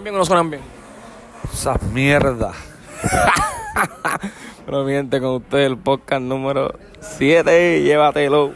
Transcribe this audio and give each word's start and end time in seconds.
¿Suenan 0.00 0.04
bien 0.04 0.14
o 0.14 0.18
no 0.18 0.24
suenan 0.24 0.50
bien? 0.50 0.62
Esas 1.52 1.82
mierdas. 1.82 2.56
Pero 4.64 4.84
mi 4.84 4.92
gente, 4.92 5.20
con 5.20 5.34
ustedes 5.34 5.66
el 5.66 5.76
podcast 5.76 6.22
número 6.22 6.72
7, 7.00 7.82
llévatelo. 7.82 8.54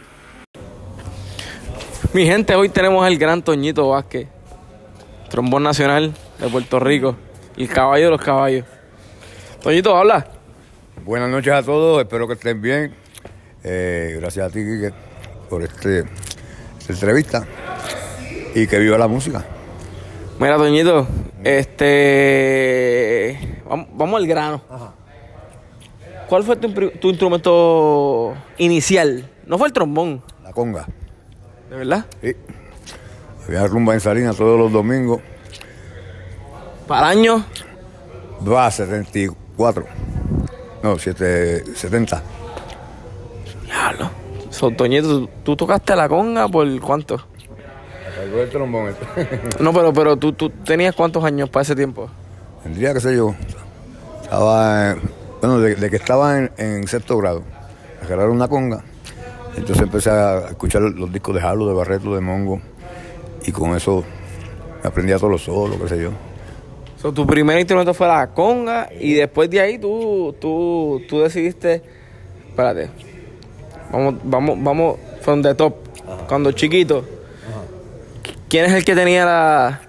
Mi 2.14 2.24
gente, 2.24 2.54
hoy 2.54 2.70
tenemos 2.70 3.04
al 3.04 3.18
gran 3.18 3.42
Toñito 3.42 3.90
Vázquez, 3.90 4.26
trombón 5.28 5.64
nacional 5.64 6.14
de 6.38 6.48
Puerto 6.48 6.80
Rico, 6.80 7.14
y 7.56 7.64
el 7.64 7.68
caballo 7.68 8.06
de 8.06 8.10
los 8.12 8.22
caballos. 8.22 8.64
Toñito, 9.62 9.94
habla. 9.94 10.26
Buenas 11.04 11.28
noches 11.28 11.52
a 11.52 11.62
todos, 11.62 12.00
espero 12.00 12.26
que 12.26 12.34
estén 12.34 12.62
bien. 12.62 12.94
Eh, 13.62 14.16
gracias 14.18 14.46
a 14.46 14.50
ti, 14.50 14.60
Quique, 14.60 14.94
por 15.50 15.62
este, 15.62 16.04
esta 16.78 16.92
entrevista. 16.94 17.46
Y 18.54 18.66
que 18.66 18.78
viva 18.78 18.96
la 18.96 19.08
música. 19.08 19.44
Mira, 20.38 20.56
Toñito, 20.56 21.06
este. 21.44 23.38
Vamos, 23.68 23.86
vamos 23.92 24.20
al 24.20 24.26
grano. 24.26 24.60
¿Cuál 26.28 26.42
fue 26.42 26.56
tu, 26.56 26.72
tu 26.72 27.10
instrumento 27.10 28.34
inicial? 28.58 29.30
No 29.46 29.58
fue 29.58 29.68
el 29.68 29.72
trombón, 29.72 30.22
La 30.42 30.52
conga. 30.52 30.86
¿de 31.70 31.76
verdad? 31.76 32.06
Sí. 32.22 32.34
Había 33.46 33.66
rumba 33.66 33.92
en 33.94 34.00
Salinas 34.00 34.36
todos 34.36 34.58
los 34.58 34.72
domingos. 34.72 35.20
Para 36.88 37.08
año. 37.08 37.44
Va 38.46 38.66
a 38.66 38.70
74. 38.70 39.84
No, 40.82 40.98
7, 40.98 41.64
70. 41.74 42.22
Diablo. 43.64 44.10
So, 44.50 44.70
Toñito, 44.70 45.08
¿tú, 45.20 45.30
tú 45.42 45.56
tocaste 45.56 45.94
la 45.96 46.08
conga 46.08 46.48
por 46.48 46.80
cuánto? 46.80 47.20
El 48.24 48.48
trombón. 48.50 48.88
este. 48.90 49.40
No, 49.62 49.72
pero, 49.72 49.92
pero 49.92 50.16
tú, 50.16 50.32
tú 50.32 50.50
tenías 50.50 50.94
cuántos 50.94 51.22
años 51.24 51.48
para 51.50 51.62
ese 51.62 51.76
tiempo? 51.76 52.08
Tendría, 52.62 52.92
qué 52.94 53.00
sé 53.00 53.16
yo. 53.16 53.34
Estaba, 54.22 54.92
en- 54.92 55.00
bueno, 55.40 55.60
de, 55.60 55.74
de 55.76 55.90
que 55.90 55.96
estaba 55.96 56.38
en, 56.38 56.50
en 56.56 56.86
sexto 56.88 57.16
grado. 57.18 57.42
Agarraron 58.02 58.36
una 58.36 58.48
conga. 58.48 58.82
Entonces 59.56 59.82
empecé 59.82 60.10
a 60.10 60.48
escuchar 60.48 60.82
los 60.82 61.12
discos 61.12 61.34
de 61.34 61.40
Halo, 61.42 61.66
de 61.68 61.74
Barreto, 61.74 62.14
de 62.14 62.20
Mongo. 62.20 62.60
Y 63.46 63.52
con 63.52 63.76
eso 63.76 64.02
me 64.82 64.88
aprendía 64.88 65.16
todos 65.18 65.30
los 65.30 65.42
solos, 65.44 65.76
qué 65.80 65.88
sé 65.88 66.02
yo. 66.02 66.10
So, 67.00 67.12
tu 67.12 67.26
primer 67.26 67.58
instrumento 67.58 67.92
fue 67.92 68.08
la 68.08 68.28
conga 68.28 68.88
y 68.98 69.12
después 69.12 69.50
de 69.50 69.60
ahí 69.60 69.78
tú, 69.78 70.34
tú, 70.40 71.02
tú 71.06 71.20
decidiste, 71.20 71.82
espérate, 72.48 72.88
vamos, 73.92 74.14
vamos, 74.24 74.58
vamos 74.62 74.96
from 75.20 75.42
the 75.42 75.54
top. 75.54 75.74
Cuando 76.26 76.50
chiquito, 76.52 77.04
¿quién 78.54 78.66
es 78.66 78.72
el 78.72 78.84
que 78.84 78.94
tenía 78.94 79.24
la, 79.24 79.80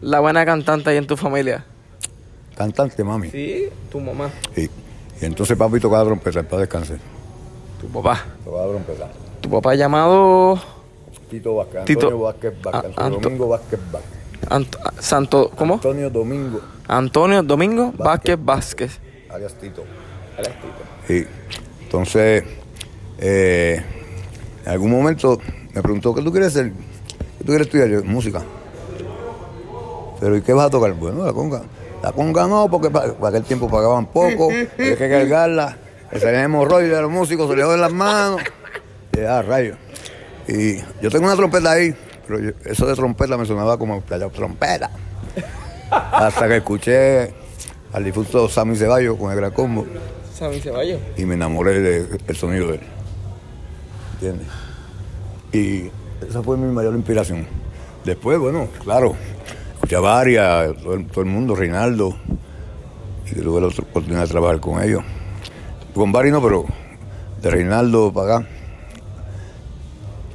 la 0.00 0.20
buena 0.20 0.46
cantante 0.46 0.88
ahí 0.88 0.96
en 0.96 1.06
tu 1.06 1.14
familia? 1.14 1.62
Cantante, 2.56 3.04
mami. 3.04 3.28
Sí, 3.30 3.64
tu 3.92 4.00
mamá, 4.00 4.30
Sí. 4.54 4.70
Y 5.20 5.24
entonces 5.26 5.58
papi 5.58 5.78
tocaba 5.78 6.04
trompeta, 6.06 6.42
para 6.42 6.60
descansar. 6.60 6.96
tu 7.78 7.86
papá. 7.88 8.24
Tocaba 8.46 8.66
trompeta. 8.68 9.08
Tu 9.42 9.50
papá 9.50 9.74
llamado 9.74 10.58
Tito 11.28 11.54
Vázquez, 11.56 11.84
Tito- 11.84 12.06
Antonio 12.06 12.18
Vázquez 12.20 12.52
Vázquez, 12.62 12.84
Antonio 12.86 13.04
Anto- 13.16 13.20
Domingo 13.20 13.48
Vázquez 13.48 13.80
Vázquez. 13.92 14.48
Ant- 14.48 15.00
Santo, 15.02 15.50
¿cómo? 15.54 15.74
Antonio 15.74 16.08
Domingo, 16.08 16.60
Antonio 16.88 17.42
Domingo 17.42 17.92
Vázquez 17.94 18.38
Vázquez. 18.42 18.98
alias 19.28 19.52
Tito. 19.54 19.84
Sí. 21.06 21.26
Entonces, 21.82 22.44
eh, 23.18 23.82
en 24.64 24.72
algún 24.72 24.92
momento 24.92 25.38
me 25.74 25.82
preguntó, 25.82 26.14
¿qué 26.14 26.22
tú 26.22 26.30
quieres 26.30 26.48
hacer? 26.56 26.72
¿Qué 27.38 27.44
tú 27.44 27.46
quieres 27.46 27.66
estudiar? 27.66 27.88
Yo, 27.88 28.04
música. 28.04 28.42
Pero 30.20 30.36
¿y 30.36 30.42
qué 30.42 30.52
vas 30.52 30.66
a 30.66 30.70
tocar? 30.70 30.92
Bueno, 30.94 31.24
la 31.24 31.32
conga. 31.32 31.62
La 32.02 32.12
conga 32.12 32.46
no, 32.46 32.68
porque 32.70 32.90
para, 32.90 33.12
aquel 33.28 33.42
tiempo 33.44 33.68
pagaban 33.68 34.06
poco, 34.06 34.50
había 34.78 34.96
que 34.96 35.08
cargarla, 35.08 35.76
le 36.12 36.20
salían 36.20 36.44
hemorroides 36.44 36.96
a 36.96 37.00
los 37.02 37.10
músicos, 37.10 37.48
se 37.50 37.56
les 37.56 37.64
joden 37.64 37.80
las 37.80 37.92
manos. 37.92 38.40
Y, 39.16 39.20
ah, 39.20 39.42
rayos. 39.42 39.76
Y 40.46 40.78
yo 41.02 41.10
tengo 41.10 41.26
una 41.26 41.36
trompeta 41.36 41.72
ahí, 41.72 41.94
pero 42.26 42.40
yo- 42.40 42.50
eso 42.64 42.86
de 42.86 42.94
trompeta 42.94 43.36
me 43.36 43.44
sonaba 43.46 43.76
como 43.78 44.00
playa 44.00 44.28
trompeta. 44.28 44.90
Hasta 45.90 46.48
que 46.48 46.56
escuché 46.58 47.32
al 47.92 48.04
difunto 48.04 48.48
Sammy 48.48 48.76
Ceballos 48.76 49.16
con 49.16 49.30
el 49.32 49.36
gran 49.38 49.50
combo 49.52 49.86
Sammy 50.34 50.60
Ceballos. 50.60 51.00
y 51.16 51.24
me 51.24 51.34
enamoré 51.34 51.80
del 51.80 52.36
sonido 52.36 52.68
de 52.68 52.74
él. 52.74 52.80
¿Entiendes? 54.14 54.46
Y 55.52 55.90
esa 56.26 56.42
fue 56.42 56.56
mi 56.56 56.72
mayor 56.72 56.94
inspiración. 56.94 57.46
Después, 58.04 58.38
bueno, 58.38 58.68
claro, 58.84 59.14
escuché 59.74 59.96
a 59.96 60.00
varias, 60.00 60.76
todo 60.82 60.94
el, 60.94 61.06
todo 61.06 61.20
el 61.22 61.26
mundo, 61.30 61.54
Reinaldo, 61.54 62.16
y 63.30 63.34
tuve 63.40 63.60
la 63.60 63.66
oportunidad 63.66 64.22
de 64.22 64.28
trabajar 64.28 64.60
con 64.60 64.82
ellos. 64.82 65.02
Con 65.94 66.12
varios 66.12 66.32
no, 66.34 66.42
pero 66.42 66.64
de 67.42 67.50
Reinaldo 67.50 68.12
para 68.12 68.36
acá, 68.38 68.48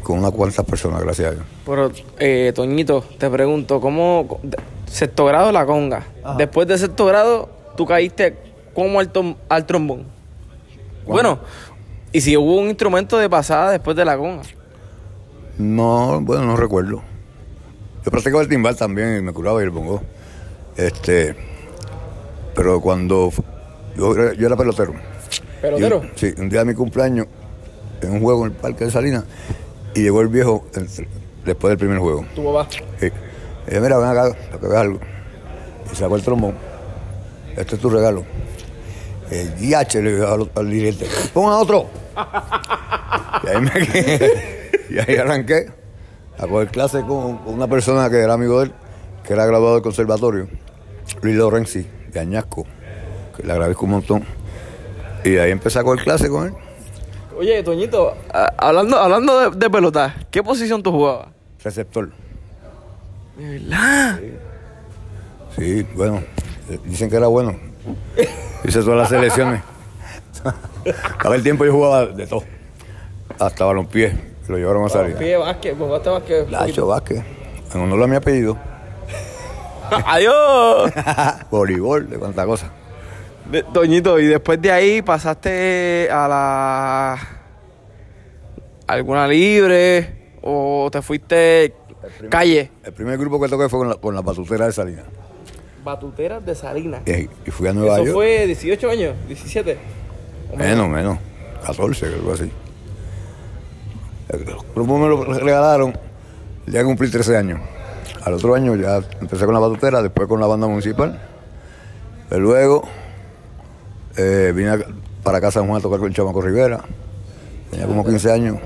con 0.04 0.20
unas 0.20 0.32
cuantas 0.32 0.66
personas, 0.66 1.02
gracias 1.02 1.30
a 1.30 1.32
Dios. 1.32 1.44
Pero, 1.66 1.92
eh, 2.20 2.52
Toñito, 2.54 3.04
te 3.18 3.30
pregunto, 3.30 3.80
¿cómo 3.80 4.40
sexto 4.86 5.26
grado 5.26 5.52
la 5.52 5.66
conga? 5.66 6.04
Después 6.38 6.68
de 6.68 6.78
sexto 6.78 7.06
grado, 7.06 7.50
tú 7.78 7.86
caíste 7.86 8.38
como 8.76 9.00
al, 9.00 9.10
tom- 9.12 9.36
al 9.50 9.66
trombón. 9.66 10.04
Bueno, 11.06 11.40
y 12.12 12.22
si 12.22 12.36
hubo 12.38 12.56
un 12.60 12.68
instrumento 12.68 13.18
de 13.18 13.30
pasada 13.30 13.72
después 13.72 13.96
de 13.96 14.06
la 14.06 14.18
conga. 14.18 14.44
No, 15.58 16.20
bueno, 16.22 16.46
no 16.46 16.56
recuerdo. 16.56 17.02
Yo 18.06 18.12
practicaba 18.12 18.42
el 18.42 18.50
timbal 18.50 18.76
también 18.76 19.18
y 19.18 19.22
me 19.22 19.32
curaba 19.34 19.62
y 19.62 19.64
el 19.66 19.70
bongo. 19.70 20.02
Este, 20.76 21.36
pero 22.56 22.82
cuando 22.82 23.32
yo, 23.96 24.14
era- 24.16 24.34
yo 24.34 24.48
era 24.48 24.56
pelotero. 24.58 24.94
¿Pelotero? 25.62 26.04
Y- 26.16 26.20
sí, 26.20 26.34
un 26.38 26.50
día 26.50 26.60
de 26.60 26.66
mi 26.66 26.74
cumpleaños, 26.74 27.28
en 28.02 28.12
un 28.12 28.22
juego 28.22 28.46
en 28.46 28.52
el 28.52 28.58
Parque 28.58 28.86
de 28.86 28.92
Salinas, 28.92 29.24
y 29.96 30.02
llegó 30.02 30.22
el 30.22 30.28
viejo 30.28 30.66
entre- 30.76 31.08
después 31.46 31.70
del 31.70 31.78
primer 31.78 32.00
juego. 32.00 32.26
Tu 32.36 32.44
papá. 32.44 32.68
Sí. 33.00 33.06
Y 33.06 33.70
dije, 33.70 33.80
mira, 33.80 33.98
ven 33.98 34.10
acá, 34.10 34.36
para 34.50 34.60
que 34.60 34.68
veas 34.68 34.82
algo. 34.82 35.00
Y 35.92 35.96
sacó 35.96 36.16
el 36.16 36.24
trombón. 36.24 36.56
Este 37.56 37.76
es 37.76 37.82
tu 37.82 37.90
regalo. 37.90 38.26
El 39.30 39.56
DH 39.58 40.02
le 40.02 40.16
dijo 40.16 40.28
al, 40.28 40.52
al 40.56 40.70
dirigente, 40.70 41.08
ponga 41.34 41.58
otro. 41.58 41.86
y 43.44 43.48
ahí 43.48 43.62
me 43.62 43.72
quedé. 43.72 44.63
Y 44.94 45.00
ahí 45.00 45.18
arranqué 45.18 45.72
a 46.38 46.46
coger 46.46 46.68
clase 46.70 47.02
con 47.02 47.40
una 47.48 47.68
persona 47.68 48.08
que 48.12 48.20
era 48.20 48.34
amigo 48.34 48.60
de 48.60 48.68
él, 48.68 48.74
que 49.24 49.34
era 49.34 49.44
graduado 49.48 49.74
del 49.74 49.82
conservatorio, 49.82 50.48
Luis 51.24 51.36
Lorenzi, 51.36 51.88
de 52.12 52.20
Añasco, 52.20 52.68
que 53.36 53.42
le 53.42 53.54
agradezco 53.54 53.86
un 53.86 53.92
montón. 53.92 54.24
Y 55.24 55.32
de 55.32 55.42
ahí 55.42 55.50
empecé 55.50 55.80
a 55.80 55.84
coger 55.84 56.04
clase 56.04 56.30
con 56.30 56.46
él. 56.46 56.54
Oye, 57.36 57.64
Toñito, 57.64 58.14
hablando, 58.58 59.00
hablando 59.00 59.50
de, 59.50 59.58
de 59.58 59.70
pelota, 59.72 60.14
¿qué 60.30 60.44
posición 60.44 60.84
tú 60.84 60.92
jugabas? 60.92 61.30
Receptor. 61.64 62.12
¿De 63.36 63.60
verdad? 63.60 64.20
Sí, 65.58 65.88
bueno, 65.96 66.22
eh, 66.70 66.80
dicen 66.86 67.10
que 67.10 67.16
era 67.16 67.26
bueno. 67.26 67.56
Hice 68.64 68.82
todas 68.82 69.00
las 69.00 69.10
selecciones. 69.10 69.64
A 71.20 71.34
el 71.34 71.42
tiempo 71.42 71.66
yo 71.66 71.72
jugaba 71.72 72.06
de 72.06 72.28
todo. 72.28 72.44
Hasta 73.40 73.66
balompié, 73.66 74.33
lo 74.48 74.58
llevaron 74.58 74.86
a 74.86 74.90
salir. 74.90 75.16
Básquet, 75.40 75.78
jugaste 75.78 76.10
básquet. 76.10 76.50
Lacho 76.50 76.88
Vázquez, 76.88 77.24
en 77.74 77.82
honor 77.82 78.04
a 78.04 78.08
mi 78.08 78.16
apellido. 78.16 78.58
Adiós. 80.06 80.92
Voleibol, 81.52 82.10
de 82.10 82.18
cuánta 82.18 82.46
cosa. 82.46 82.72
De- 83.50 83.64
Toñito, 83.64 84.20
y 84.20 84.26
después 84.28 84.62
de 84.62 84.72
ahí 84.72 85.02
pasaste 85.02 86.08
a 86.12 86.28
la. 86.28 87.20
alguna 88.88 89.28
libre 89.28 90.38
o 90.42 90.90
te 90.92 91.02
fuiste 91.02 91.74
calle. 92.30 92.72
El 92.84 92.94
primer 92.94 93.18
grupo 93.18 93.40
que 93.42 93.48
toqué 93.50 93.70
fue 93.70 93.80
con 93.80 93.90
la, 93.90 93.96
con 93.96 94.16
la 94.16 94.22
batutera 94.22 94.66
de 94.66 94.72
Salinas. 94.72 95.06
Batuteras 95.84 96.46
de 96.46 96.56
Salinas. 96.56 97.02
Y, 97.06 97.30
y 97.46 97.52
fui 97.52 97.68
a 97.68 97.74
Nueva 97.74 97.96
Eso 97.96 98.06
York. 98.06 98.16
fue 98.16 98.46
18 98.48 98.90
años, 98.90 99.16
17. 99.28 99.78
Menos, 100.56 100.88
menos. 100.88 101.18
14, 101.66 102.06
algo 102.08 102.34
así. 102.34 102.50
El 104.34 104.46
grupo 104.76 104.98
me 104.98 105.08
lo 105.08 105.24
regalaron 105.26 105.94
que 106.70 106.84
cumplí 106.84 107.10
13 107.10 107.38
años. 107.38 107.60
Al 108.24 108.34
otro 108.34 108.56
año 108.56 108.76
ya 108.76 109.02
empecé 109.22 109.46
con 109.46 109.54
la 109.54 109.60
batutera, 109.60 110.02
después 110.02 110.28
con 110.28 110.40
la 110.40 110.48
banda 110.48 110.68
municipal. 110.68 111.20
Luego 112.32 112.84
eh, 114.18 114.52
vine 114.56 114.78
para 115.24 115.38
acá 115.38 115.48
a 115.50 115.52
San 115.52 115.68
Juan 115.68 115.80
a 115.80 115.82
tocar 115.82 116.00
con 116.00 116.12
Chamaco 116.14 116.42
Rivera. 116.42 116.84
Tenía 117.70 117.86
como 117.86 118.04
15 118.06 118.32
años. 118.32 118.58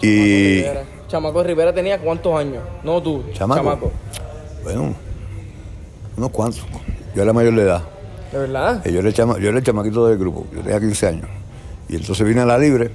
Y. 0.00 0.58
Rivera. 0.62 0.82
Chamaco 1.08 1.42
Rivera 1.42 1.72
tenía 1.74 1.98
cuántos 2.00 2.38
años? 2.38 2.62
No 2.84 3.02
tú, 3.02 3.24
Chamaco. 3.32 3.90
Bueno, 4.62 4.94
unos 6.16 6.30
cuantos. 6.30 6.62
Yo 7.14 7.22
era 7.22 7.32
mayor 7.32 7.54
de 7.56 7.62
edad. 7.62 7.82
¿De 8.32 8.38
verdad? 8.38 8.86
Eh, 8.86 8.92
Yo 8.92 9.00
era, 9.00 9.08
el 9.08 9.14
chama- 9.14 9.38
yo 9.38 9.48
era 9.48 9.58
el 9.58 9.64
chamaquito 9.64 10.06
del 10.06 10.16
grupo, 10.18 10.46
yo 10.54 10.60
tenía 10.60 10.78
15 10.78 11.06
años. 11.08 11.28
Y 11.88 11.96
entonces 11.96 12.24
vine 12.26 12.42
a 12.42 12.46
la 12.46 12.56
libre, 12.58 12.90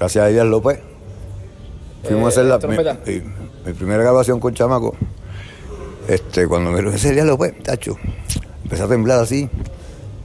gracias 0.00 0.24
a 0.24 0.28
Díaz 0.28 0.46
López. 0.46 0.80
Fuimos 2.02 2.22
Eh, 2.22 2.24
a 2.24 2.28
hacer 2.28 2.44
la, 2.46 2.58
mi, 3.06 3.12
mi- 3.20 3.22
mi 3.66 3.72
primera 3.74 4.02
grabación 4.02 4.40
con 4.40 4.52
chamaco. 4.54 4.94
Este, 6.08 6.48
cuando 6.48 6.70
me 6.72 6.82
lo 6.82 6.90
día 6.90 7.24
lo 7.24 7.36
fue, 7.36 7.52
tacho, 7.52 7.96
empecé 8.64 8.82
a 8.82 8.88
temblar 8.88 9.20
así. 9.20 9.48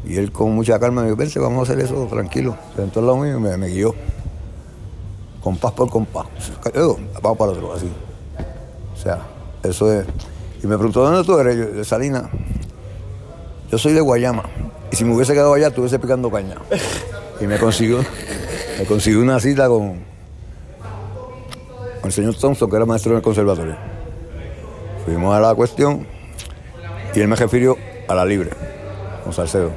Y 0.08 0.18
él 0.18 0.32
con 0.32 0.52
mucha 0.54 0.80
calma 0.80 1.02
me 1.02 1.08
dijo, 1.10 1.18
vente, 1.18 1.40
vamos 1.40 1.68
a 1.70 1.74
hacer 1.74 1.84
eso 1.84 2.08
tranquilo. 2.10 2.56
Se 2.76 2.82
sentó 2.82 3.02
al 3.02 3.08
lado 3.08 3.18
mío 3.20 3.38
y 3.38 3.40
me, 3.40 3.58
me 3.58 3.68
guió. 3.68 3.94
Compás 5.42 5.74
por 5.74 5.90
compás. 5.90 6.26
Yo, 6.74 6.98
vamos 7.22 7.38
para 7.38 7.52
otro, 7.52 7.74
así. 7.74 7.90
O 8.94 8.98
sea, 8.98 9.20
eso 9.64 9.92
es. 9.92 10.06
Y 10.64 10.68
me 10.68 10.76
preguntó, 10.76 11.04
¿dónde 11.04 11.24
tú 11.24 11.38
eres? 11.38 11.58
Yo, 11.58 11.66
de 11.68 11.84
Salinas. 11.86 12.26
Yo 13.72 13.78
soy 13.78 13.94
de 13.94 14.02
Guayama. 14.02 14.44
Y 14.92 14.96
si 14.96 15.04
me 15.04 15.14
hubiese 15.16 15.34
quedado 15.34 15.54
allá, 15.54 15.68
estuviese 15.68 16.00
picando 16.00 16.32
caña. 16.32 16.56
Y 17.42 17.46
me 17.48 17.58
consiguió, 17.60 18.00
me 18.78 18.86
consiguió 18.86 19.22
una 19.22 19.40
cita 19.40 19.68
con, 19.68 20.00
con 22.00 22.06
el 22.06 22.12
señor 22.12 22.36
Thompson, 22.36 22.70
que 22.70 22.76
era 22.76 22.86
maestro 22.86 23.12
en 23.12 23.18
el 23.18 23.24
conservatorio. 23.24 23.76
Fuimos 25.06 25.36
a 25.36 25.40
la 25.40 25.56
cuestión 25.56 26.06
y 27.14 27.20
él 27.20 27.28
me 27.28 27.36
refirió 27.36 27.78
a 28.08 28.16
la 28.16 28.26
libre, 28.26 28.52
con 29.24 29.34
Salcedo. 29.34 29.72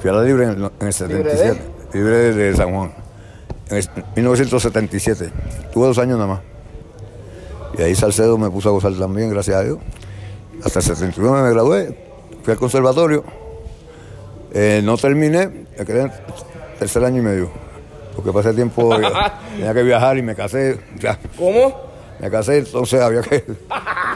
Fui 0.00 0.10
a 0.10 0.14
la 0.14 0.22
libre 0.22 0.44
en 0.44 0.50
el, 0.50 0.70
en 0.80 0.86
el 0.86 0.92
77, 0.92 1.60
libre 1.92 2.16
de, 2.16 2.32
de 2.32 2.56
San 2.56 2.74
Juan, 2.74 2.92
en 3.70 3.76
el 3.76 3.88
1977. 4.16 5.30
Tuve 5.72 5.86
dos 5.86 5.98
años 5.98 6.18
nada 6.18 6.34
más. 6.34 6.40
Y 7.78 7.82
ahí 7.82 7.94
Salcedo 7.94 8.38
me 8.38 8.50
puso 8.50 8.68
a 8.68 8.72
gozar 8.72 8.92
también, 8.94 9.30
gracias 9.30 9.56
a 9.56 9.62
Dios. 9.62 9.78
Hasta 10.64 10.78
el 10.78 10.84
79 10.84 11.42
me 11.42 11.50
gradué, 11.50 11.98
fui 12.42 12.52
al 12.52 12.58
conservatorio. 12.58 13.24
Eh, 14.52 14.80
no 14.84 14.96
terminé, 14.96 15.66
me 15.76 15.84
quedé 15.84 16.02
en 16.02 16.12
tercer 16.78 17.04
año 17.04 17.18
y 17.18 17.22
medio. 17.22 17.63
Porque 18.14 18.32
pasé 18.32 18.52
tiempo, 18.54 18.96
tenía 19.56 19.74
que 19.74 19.82
viajar 19.82 20.16
y 20.18 20.22
me 20.22 20.34
casé. 20.34 20.78
Ya, 20.98 21.18
¿Cómo? 21.38 21.92
me 22.20 22.30
casé, 22.30 22.58
entonces 22.58 23.00
había 23.00 23.22
que 23.22 23.44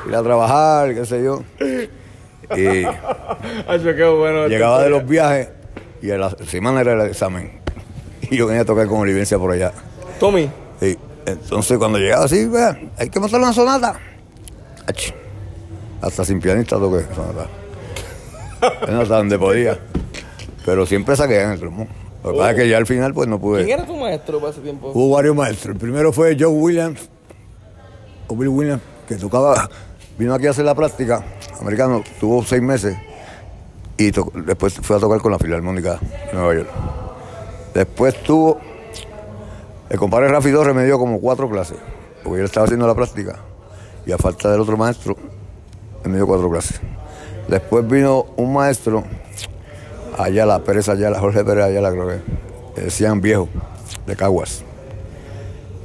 ir 0.08 0.14
a 0.14 0.22
trabajar, 0.22 0.94
qué 0.94 1.04
sé 1.04 1.22
yo. 1.22 1.42
Y 2.56 2.84
bueno. 4.18 4.46
llegaba 4.48 4.82
de 4.82 4.90
los 4.90 5.06
viajes 5.06 5.48
y 6.00 6.10
a 6.10 6.16
la 6.18 6.30
semana 6.46 6.80
era 6.80 6.92
el 6.94 7.08
examen. 7.10 7.60
Y 8.30 8.36
yo 8.36 8.46
venía 8.46 8.62
a 8.62 8.64
tocar 8.64 8.86
con 8.86 9.00
Olivencia 9.00 9.38
por 9.38 9.52
allá. 9.52 9.72
Tommy, 10.20 10.48
Sí. 10.80 10.96
Entonces 11.26 11.76
cuando 11.76 11.98
llegaba 11.98 12.24
así, 12.24 12.46
vea, 12.46 12.78
hay 12.96 13.10
que 13.10 13.20
montar 13.20 13.40
una 13.40 13.52
sonata. 13.52 13.98
Ach. 14.86 15.12
Hasta 16.00 16.24
sin 16.24 16.40
pianista 16.40 16.76
toqué 16.76 17.04
sonata. 17.14 17.46
Bueno, 18.80 19.02
hasta 19.02 19.16
donde 19.18 19.38
podía. 19.38 19.78
Pero 20.66 20.84
siempre 20.84 21.14
saqué 21.14 21.42
en 21.42 21.50
el 21.52 21.58
trombón. 21.60 21.88
Lo 22.24 22.32
que 22.32 22.38
pasa 22.38 22.50
es 22.50 22.56
que 22.56 22.68
ya 22.68 22.76
al 22.78 22.86
final 22.86 23.14
pues 23.14 23.28
no 23.28 23.38
pude. 23.38 23.64
¿quién 23.64 23.78
era 23.78 23.86
tu 23.86 23.96
maestro 23.96 24.38
para 24.40 24.52
ese 24.52 24.60
tiempo? 24.60 24.90
Hubo 24.92 25.14
varios 25.14 25.36
maestros. 25.36 25.74
El 25.74 25.80
primero 25.80 26.12
fue 26.12 26.36
Joe 26.38 26.48
Williams, 26.48 27.08
o 28.26 28.36
Bill 28.36 28.48
Williams, 28.48 28.82
que 29.06 29.14
tocaba, 29.16 29.68
vino 30.18 30.34
aquí 30.34 30.46
a 30.46 30.50
hacer 30.50 30.64
la 30.64 30.74
práctica, 30.74 31.24
americano, 31.60 32.02
tuvo 32.20 32.42
seis 32.44 32.60
meses 32.62 32.96
y 33.96 34.10
to- 34.12 34.30
después 34.34 34.74
fue 34.74 34.96
a 34.96 34.98
tocar 35.00 35.20
con 35.20 35.32
la 35.32 35.38
Filarmónica 35.38 35.98
de 36.26 36.32
Nueva 36.34 36.54
York. 36.54 36.68
Después 37.74 38.22
tuvo, 38.22 38.58
el 39.88 39.98
compadre 39.98 40.28
Rafi 40.28 40.50
Torres 40.52 40.74
me 40.74 40.84
dio 40.84 40.98
como 40.98 41.20
cuatro 41.20 41.48
clases, 41.48 41.76
porque 42.24 42.40
yo 42.40 42.44
estaba 42.44 42.64
haciendo 42.64 42.86
la 42.86 42.94
práctica 42.94 43.36
y 44.04 44.12
a 44.12 44.18
falta 44.18 44.50
del 44.50 44.60
otro 44.60 44.76
maestro, 44.76 45.16
él 46.04 46.10
me 46.10 46.16
dio 46.16 46.26
cuatro 46.26 46.50
clases. 46.50 46.80
Después 47.48 47.86
vino 47.88 48.26
un 48.36 48.52
maestro, 48.52 49.04
Ayala, 50.18 50.58
Pérez 50.60 50.88
Ayala, 50.88 51.18
Jorge 51.20 51.44
Pérez 51.44 51.64
Ayala 51.64 51.90
creo 51.90 52.08
que, 52.74 52.80
decían 52.80 53.20
viejo, 53.20 53.48
de 54.06 54.16
Caguas. 54.16 54.64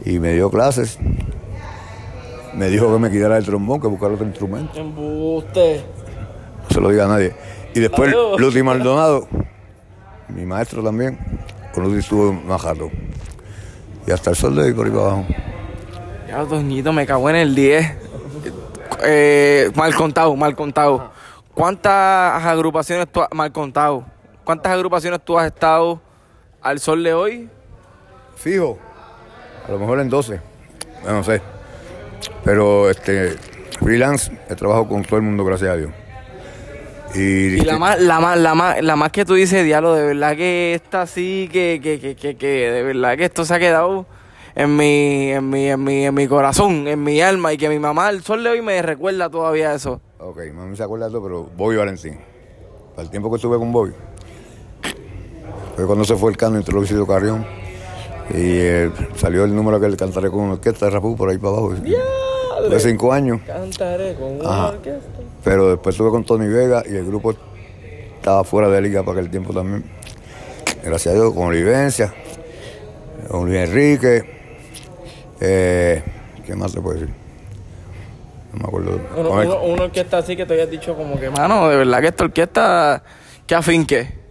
Y 0.05 0.19
me 0.19 0.33
dio 0.33 0.49
clases. 0.49 0.97
Me 2.53 2.69
dijo 2.69 2.91
que 2.91 2.99
me 2.99 3.09
quitara 3.09 3.37
el 3.37 3.45
trombón, 3.45 3.79
que 3.79 3.87
buscara 3.87 4.13
otro 4.13 4.25
instrumento. 4.25 4.79
Embuste. 4.79 5.83
No 6.63 6.69
se 6.69 6.81
lo 6.81 6.89
diga 6.89 7.05
a 7.05 7.07
nadie. 7.07 7.33
Y 7.73 7.79
después. 7.79 8.13
Luti 8.37 8.61
Maldonado, 8.61 9.27
mi 10.29 10.45
maestro 10.45 10.83
también, 10.83 11.17
con 11.73 11.83
Luti 11.83 11.99
estuvo 11.99 12.33
más 12.33 12.61
rato. 12.63 12.89
Y 14.05 14.11
hasta 14.11 14.31
el 14.31 14.35
sol 14.35 14.55
de 14.55 14.63
hoy 14.63 14.73
por 14.73 14.85
ahí 14.85 14.91
para 14.91 15.05
abajo. 15.05 15.25
Ya, 16.27 16.43
Doñito, 16.43 16.91
me 16.91 17.05
cago 17.05 17.29
en 17.29 17.35
el 17.37 17.55
10. 17.55 17.97
Eh, 19.05 19.71
mal 19.75 19.93
contado, 19.95 20.35
mal 20.35 20.55
contado. 20.55 21.11
¿Cuántas 21.53 22.43
agrupaciones 22.43 23.07
tú 23.11 23.21
has, 23.21 23.29
mal 23.33 23.51
contado? 23.51 24.12
¿Cuántas 24.43 24.73
agrupaciones 24.73 25.21
tú 25.23 25.37
has 25.39 25.47
estado 25.47 26.01
al 26.61 26.79
sol 26.79 27.03
de 27.03 27.13
hoy? 27.13 27.49
Fijo, 28.35 28.77
a 29.67 29.71
lo 29.71 29.79
mejor 29.79 29.99
en 29.99 30.09
12, 30.09 30.41
bueno, 31.01 31.17
no 31.19 31.23
sé. 31.23 31.41
Pero 32.43 32.89
este, 32.89 33.35
freelance, 33.79 34.31
he 34.49 34.55
trabajado 34.55 34.87
con 34.87 35.03
todo 35.03 35.17
el 35.17 35.23
mundo, 35.23 35.45
gracias 35.45 35.69
a 35.71 35.75
Dios. 35.77 35.91
Y, 37.15 37.19
Y 37.19 37.61
la 37.61 37.77
más, 37.77 38.01
la 38.01 38.19
más, 38.19 38.37
la 38.37 38.55
más, 38.55 38.81
la 38.81 38.95
más 38.95 39.11
que 39.11 39.23
tú 39.23 39.35
dices, 39.35 39.63
diablo, 39.63 39.93
de 39.93 40.05
verdad 40.07 40.35
que 40.35 40.73
esta 40.73 41.05
sí, 41.05 41.49
que, 41.51 41.79
que, 41.81 41.99
que, 41.99 42.15
que, 42.15 42.35
que 42.35 42.71
de 42.71 42.83
verdad 42.83 43.15
que 43.15 43.25
esto 43.25 43.45
se 43.45 43.53
ha 43.53 43.59
quedado 43.59 44.05
en 44.55 44.75
mi, 44.75 45.31
en 45.31 45.49
mi, 45.49 45.69
en 45.69 45.83
mi, 45.83 46.05
en 46.05 46.13
mi 46.13 46.27
corazón, 46.27 46.87
en 46.87 47.01
mi 47.01 47.21
alma, 47.21 47.53
y 47.53 47.57
que 47.57 47.69
mi 47.69 47.79
mamá 47.79 48.07
al 48.07 48.23
sol 48.23 48.43
de 48.43 48.49
hoy 48.49 48.61
me 48.61 48.81
recuerda 48.81 49.29
todavía 49.29 49.73
eso. 49.73 50.01
Ok, 50.19 50.39
mami 50.53 50.75
se 50.75 50.83
acuerda 50.83 51.05
de 51.05 51.11
todo, 51.11 51.23
pero 51.23 51.43
Bobby 51.55 51.77
Valentín. 51.77 52.19
Para 52.95 53.03
el 53.03 53.09
tiempo 53.09 53.29
que 53.29 53.37
estuve 53.37 53.57
con 53.57 53.71
Bobby. 53.71 53.93
Fue 55.75 55.85
cuando 55.85 56.05
se 56.05 56.15
fue 56.15 56.31
el 56.31 56.37
cano 56.37 56.57
entre 56.57 56.73
Luisito 56.73 57.05
Carrión. 57.07 57.45
Y 58.29 58.57
eh, 58.57 58.91
salió 59.15 59.43
el 59.43 59.53
número 59.55 59.79
que 59.79 59.89
le 59.89 59.97
cantaré 59.97 60.29
con 60.29 60.41
una 60.41 60.53
orquesta 60.53 60.85
de 60.85 60.91
Rapú 60.91 61.15
por 61.15 61.29
ahí 61.29 61.37
para 61.37 61.57
abajo. 61.57 61.73
De 62.69 62.79
cinco 62.79 63.11
años. 63.11 63.41
Cantaré 63.45 64.15
con 64.15 64.39
una 64.39 64.49
Ajá. 64.49 64.69
orquesta. 64.69 65.09
Pero 65.43 65.69
después 65.69 65.93
estuve 65.93 66.09
con 66.11 66.23
Tony 66.23 66.47
Vega 66.47 66.83
y 66.85 66.95
el 66.95 67.05
grupo 67.05 67.33
estaba 68.15 68.43
fuera 68.43 68.69
de 68.69 68.81
liga 68.81 69.03
para 69.03 69.19
aquel 69.19 69.29
tiempo 69.29 69.53
también. 69.53 69.83
Gracias 70.83 71.13
a 71.13 71.17
Dios, 71.17 71.33
con 71.33 71.47
Olivencia, 71.47 72.13
con 73.29 73.45
Luis 73.45 73.59
Enrique. 73.59 74.23
Eh, 75.41 76.03
¿Qué 76.45 76.55
más 76.55 76.71
se 76.71 76.79
puede 76.81 76.99
decir? 77.01 77.15
No 78.53 78.59
me 78.59 78.65
acuerdo. 78.67 78.99
Uno, 79.17 79.63
una 79.63 79.83
orquesta 79.83 80.19
así 80.19 80.35
que 80.37 80.45
te 80.45 80.53
hayas 80.53 80.69
dicho 80.69 80.95
como 80.95 81.19
que, 81.19 81.29
mano, 81.29 81.67
de 81.69 81.77
verdad 81.77 81.99
que 82.01 82.07
esta 82.07 82.23
orquesta, 82.23 83.03
que 83.47 83.55
afinque. 83.55 84.22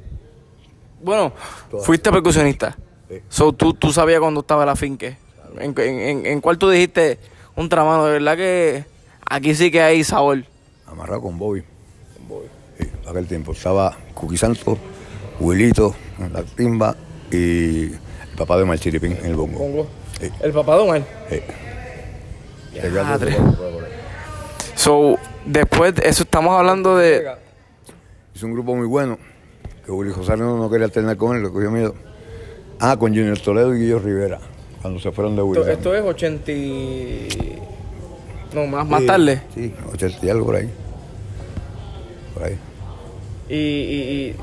Bueno, 1.03 1.33
fuiste 1.83 2.11
percusionista. 2.11 2.77
Sí. 3.09 3.17
So, 3.29 3.53
tú, 3.53 3.75
tú 3.75 3.93
sabías 3.93 4.21
cuando 4.21 4.41
estaba 4.41 4.63
el 4.63 4.69
afinque. 4.69 5.17
¿En, 5.59 5.75
en, 5.79 6.01
en, 6.01 6.27
en 6.27 6.41
cuál 6.41 6.57
tú 6.57 6.71
dijiste, 6.71 7.19
un 7.57 7.69
tramano, 7.69 8.07
de 8.07 8.13
verdad 8.13 8.37
que 8.37 8.85
aquí 9.29 9.55
sí 9.55 9.71
que 9.71 9.83
hay 9.83 10.03
sabor? 10.05 10.45
amarrado 10.87 11.23
con 11.23 11.39
Bobby. 11.39 11.63
Sí, 12.79 12.87
para 13.01 13.11
aquel 13.11 13.27
tiempo. 13.27 13.53
Estaba 13.53 13.97
Cuqui 14.15 14.37
Santo, 14.37 14.79
Wilito, 15.41 15.95
la 16.33 16.43
timba 16.43 16.97
y 17.31 17.85
el 17.93 18.01
papá 18.37 18.59
de 18.59 18.65
Marchiripín 18.65 19.13
en 19.13 19.27
el 19.27 19.35
bongo. 19.35 19.59
Pongo. 19.59 19.87
Sí, 20.21 20.31
El 20.41 20.53
papá 20.53 20.77
de 20.77 20.83
Omar. 20.83 21.03
sí. 21.31 21.37
So, 24.75 25.17
después, 25.45 25.95
de 25.95 26.09
eso 26.09 26.23
estamos 26.23 26.59
hablando 26.59 26.97
de... 26.97 27.27
Hizo 28.35 28.47
un 28.47 28.53
grupo 28.53 28.75
muy 28.75 28.87
bueno, 28.87 29.19
que 29.85 29.91
Willy 29.93 30.13
Rosario 30.13 30.45
no, 30.45 30.57
no 30.57 30.71
quería 30.71 30.87
alternar 30.87 31.17
con 31.17 31.37
él, 31.37 31.43
le 31.43 31.51
cogió 31.51 31.71
miedo. 31.71 31.95
Ah, 32.81 32.97
con 32.99 33.11
Junior 33.15 33.39
Toledo 33.39 33.75
y 33.75 33.81
Guillo 33.81 33.99
Rivera, 33.99 34.39
cuando 34.81 34.99
se 35.01 35.13
fueron 35.13 35.37
de 35.37 35.43
Willy. 35.43 35.61
Esto, 35.61 35.73
esto 35.73 35.95
es 35.95 36.03
80... 36.05 36.53
y- 36.53 37.59
No, 38.55 38.67
más, 38.67 38.87
más 38.87 39.05
tarde. 39.07 39.43
Sí, 39.55 39.73
80 39.93 40.27
y 40.27 40.31
algo 40.31 40.47
por 40.47 40.57
ahí. 40.57 40.69
Por 42.35 42.43
ahí. 42.45 42.59
Y, 43.49 43.55
y, 43.55 44.29
y 44.31 44.37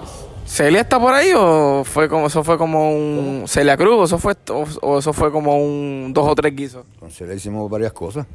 ¿Celia 0.45 0.81
está 0.81 0.99
por 0.99 1.13
ahí 1.13 1.31
o 1.35 1.83
fue 1.83 2.07
como 2.09 2.27
eso 2.27 2.43
fue 2.43 2.57
como 2.57 2.91
un 2.91 3.43
Celia 3.47 3.77
Cruz 3.77 3.93
o 3.99 4.03
eso 4.05 4.17
fue 4.17 4.33
o, 4.49 4.65
o 4.81 4.99
eso 4.99 5.13
fue 5.13 5.31
como 5.31 5.57
un 5.57 6.11
dos 6.13 6.27
o 6.27 6.35
tres 6.35 6.55
guisos? 6.55 6.85
Entonces 6.95 7.27
le 7.27 7.35
hicimos 7.35 7.69
varias 7.69 7.93
cosas, 7.93 8.25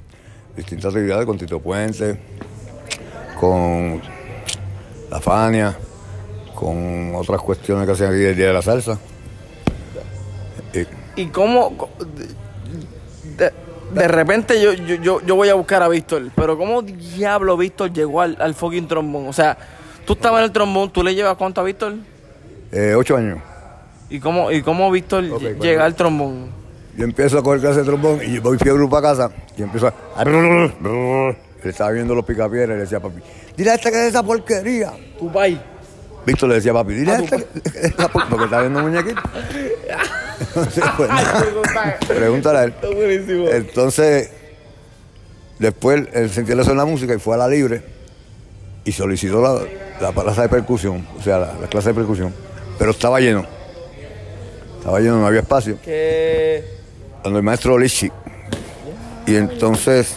distintas 0.57 0.87
actividades 0.95 1.27
con 1.27 1.37
Tito 1.39 1.59
Puente, 1.61 2.19
con 3.39 4.01
la 5.11 5.21
Fania, 5.21 5.77
con 6.55 7.15
otras 7.15 7.41
cuestiones 7.41 7.87
que 7.87 7.93
hacían 7.93 8.11
aquí 8.11 8.21
del 8.21 8.37
Día 8.37 8.47
de 8.49 8.53
la 8.53 8.63
Salsa. 8.63 8.99
Y 10.73 11.23
¿Y 11.23 11.27
cómo 11.27 11.89
de, 13.37 13.53
de 13.93 14.09
repente 14.09 14.61
yo, 14.61 14.73
yo, 14.73 15.21
yo, 15.21 15.37
voy 15.37 15.49
a 15.49 15.55
buscar 15.55 15.83
a 15.83 15.89
Víctor, 15.89 16.31
pero 16.35 16.59
cómo 16.59 16.83
diablo 16.83 17.57
Víctor 17.57 17.93
llegó 17.93 18.21
al, 18.21 18.37
al 18.41 18.55
fucking 18.55 18.89
trombón? 18.89 19.29
O 19.29 19.33
sea, 19.33 19.57
tú 20.05 20.15
estabas 20.15 20.41
en 20.41 20.45
el 20.47 20.53
trombón, 20.53 20.91
¿tú 20.91 21.03
le 21.05 21.15
llevas 21.15 21.37
cuánto 21.37 21.61
a 21.61 21.65
Víctor? 21.65 21.95
eh, 22.73 22.95
ocho 22.97 23.17
años. 23.17 23.39
¿Y 24.11 24.19
cómo, 24.19 24.51
y 24.51 24.63
cómo 24.63 24.91
Víctor 24.91 25.27
bueno. 25.29 25.63
llega 25.63 25.85
al 25.85 25.95
trombón? 25.95 26.51
Yo 26.97 27.05
empiezo 27.05 27.39
a 27.39 27.43
coger 27.43 27.61
clase 27.61 27.81
de 27.81 27.85
trombón 27.85 28.21
y 28.25 28.39
voy 28.39 28.59
fiebre 28.59 28.87
para 28.89 29.09
casa 29.09 29.31
y 29.57 29.63
empiezo 29.63 29.89
a... 29.89 30.23
Él 30.23 31.37
estaba 31.71 31.93
viendo 31.93 32.15
los 32.15 32.25
picapiedras 32.25 32.71
y 32.71 32.73
le 32.73 32.81
decía 32.81 33.01
papi, 33.01 33.21
dile 33.57 33.71
a 33.71 33.75
este 33.75 33.91
que 33.91 34.03
es 34.03 34.09
esa 34.09 34.23
porquería. 34.23 34.93
Tu 35.19 35.33
país. 35.33 35.59
Víctor 36.27 36.49
le 36.49 36.55
decía 36.57 36.73
a 36.73 36.75
papi, 36.75 36.95
dile 36.95 37.13
a 37.13 37.17
este 37.17 37.37
que 37.37 37.69
es 37.79 37.85
esa 37.85 38.09
por-", 38.09 38.29
porque 38.29 38.45
estaba 38.45 38.63
viendo 38.63 38.81
muñequitos. 38.81 39.23
Entonces, 40.41 40.85
pues, 40.97 41.09
nada, 41.09 41.99
pregúntale 42.07 42.59
a 42.59 42.65
él. 42.65 42.71
Está 42.71 42.89
buenísimo. 42.89 43.49
Entonces, 43.49 44.31
después 45.59 46.09
él 46.13 46.31
sentía 46.31 46.55
eso 46.61 46.73
en 46.73 46.79
la 46.79 46.85
música 46.85 47.15
y 47.15 47.19
fue 47.19 47.35
a 47.35 47.39
la 47.39 47.49
libre 47.49 47.83
y 48.85 48.93
solicitó 48.93 49.41
la, 49.41 49.63
la 50.01 50.13
plaza 50.13 50.43
de 50.43 50.49
percusión, 50.49 51.07
o 51.19 51.23
sea, 51.23 51.39
la, 51.39 51.55
la 51.61 51.67
clase 51.69 51.91
de 51.91 51.95
percusión, 51.95 52.35
pero 52.79 52.91
estaba 52.91 53.21
lleno. 53.21 53.47
Estaba 54.79 55.01
lleno, 55.01 55.19
no 55.19 55.27
había 55.27 55.41
espacio. 55.41 55.79
Que 55.83 56.63
Cuando 57.23 57.39
el 57.39 57.45
maestro 57.45 57.79
Lichi. 57.79 58.11
Y 59.27 59.37
entonces, 59.37 60.17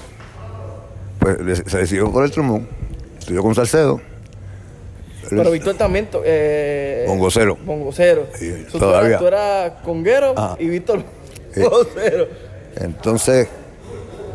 pues 1.20 1.38
se 1.66 1.78
decidió 1.78 2.12
por 2.12 2.26
el 2.26 2.32
trombón, 2.32 2.68
estudió 3.18 3.42
con 3.42 3.56
Salcedo. 3.56 4.02
Pero 5.30 5.52
Víctor 5.52 5.76
también, 5.76 6.08
eh, 6.24 7.06
Bongocero. 7.08 7.58
Bongocero. 7.66 8.28
Sí, 8.36 8.66
So, 8.72 8.80
todavía. 8.80 9.18
Tú 9.18 9.28
eras 9.28 9.72
conguero 9.84 10.34
Ajá. 10.36 10.56
y 10.60 10.68
Víctor 10.70 11.04
Sí. 11.54 11.62
bongocero. 11.62 12.28
Entonces, 12.78 13.48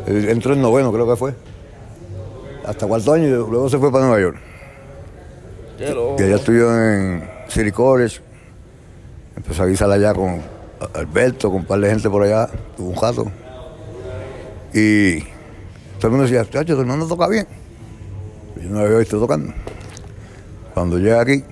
entró 0.07 0.53
en 0.53 0.61
noveno, 0.61 0.91
creo 0.91 1.07
que 1.09 1.15
fue. 1.15 1.33
Hasta 2.65 2.85
cuarto 2.87 3.13
año 3.13 3.25
y 3.27 3.29
luego 3.31 3.69
se 3.69 3.77
fue 3.77 3.91
para 3.91 4.05
Nueva 4.05 4.21
York. 4.21 4.37
Qué 5.77 5.89
loco. 5.89 6.15
Y 6.19 6.23
allá 6.23 6.35
estudió 6.35 6.77
en 6.77 7.29
City 7.47 7.71
College. 7.71 8.19
Empezó 9.35 9.63
a 9.63 9.65
guisar 9.65 9.89
allá 9.91 10.13
con 10.13 10.41
Alberto, 10.93 11.49
con 11.49 11.61
un 11.61 11.65
par 11.65 11.79
de 11.79 11.89
gente 11.89 12.09
por 12.09 12.23
allá. 12.23 12.47
Tuvo 12.77 12.89
un 12.89 12.95
jato. 12.95 13.25
Y 14.73 15.19
todo 15.99 16.03
el 16.05 16.09
mundo 16.11 16.23
decía, 16.23 16.45
chacho, 16.49 16.75
tu 16.75 16.81
hermano 16.81 17.07
toca 17.07 17.27
bien. 17.27 17.47
Yo 18.61 18.69
no 18.69 18.79
lo 18.79 18.85
había 18.85 18.97
visto 18.99 19.19
tocando. 19.19 19.53
Cuando 20.73 20.97
llega 20.97 21.21
aquí, 21.21 21.43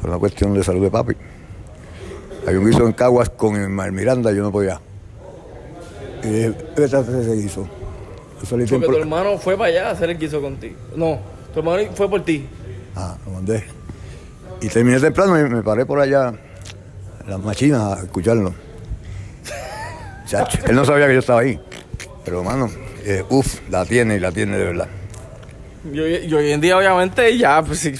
fue 0.00 0.10
una 0.10 0.18
cuestión 0.18 0.54
de 0.54 0.62
salud 0.62 0.82
de 0.82 0.90
papi. 0.90 1.14
Hay 2.46 2.56
un 2.56 2.66
guiso 2.66 2.86
en 2.86 2.92
Caguas 2.92 3.30
con 3.30 3.56
el 3.56 3.92
Miranda, 3.92 4.32
yo 4.32 4.42
no 4.42 4.52
podía. 4.52 4.80
Y 6.24 6.28
dije, 6.28 6.54
vete 6.76 6.96
a 6.96 7.00
hacer 7.00 7.14
ese 7.16 7.34
guiso. 7.34 7.68
Porque 8.48 8.66
tu 8.66 8.96
hermano 8.96 9.38
fue 9.38 9.56
para 9.56 9.68
allá 9.70 9.88
a 9.88 9.90
hacer 9.92 10.10
el 10.10 10.18
guiso 10.18 10.40
contigo. 10.40 10.74
No, 10.96 11.20
tu 11.54 11.60
hermano 11.60 11.82
fue 11.94 12.10
por 12.10 12.24
ti. 12.24 12.48
Ah, 12.96 13.16
lo 13.24 13.32
mandé. 13.32 13.64
Y 14.60 14.68
terminé 14.68 14.98
temprano 14.98 15.38
y 15.38 15.48
me 15.48 15.62
paré 15.62 15.86
por 15.86 16.00
allá 16.00 16.28
en 16.28 17.30
las 17.30 17.40
machinas 17.40 17.98
a 17.98 18.02
escucharlo. 18.02 18.52
Chacho, 20.26 20.58
él 20.66 20.74
no 20.74 20.84
sabía 20.84 21.06
que 21.06 21.14
yo 21.14 21.20
estaba 21.20 21.40
ahí. 21.40 21.60
Pero, 22.24 22.42
mano, 22.42 22.68
eh, 23.04 23.24
uff, 23.28 23.60
la 23.70 23.84
tiene 23.84 24.16
y 24.16 24.20
la 24.20 24.32
tiene 24.32 24.58
de 24.58 24.64
verdad. 24.64 24.88
Y 25.90 25.98
hoy, 25.98 26.14
y 26.26 26.34
hoy 26.34 26.52
en 26.52 26.60
día, 26.60 26.76
obviamente, 26.78 27.36
ya, 27.36 27.62
pues 27.62 27.80
si, 27.80 27.96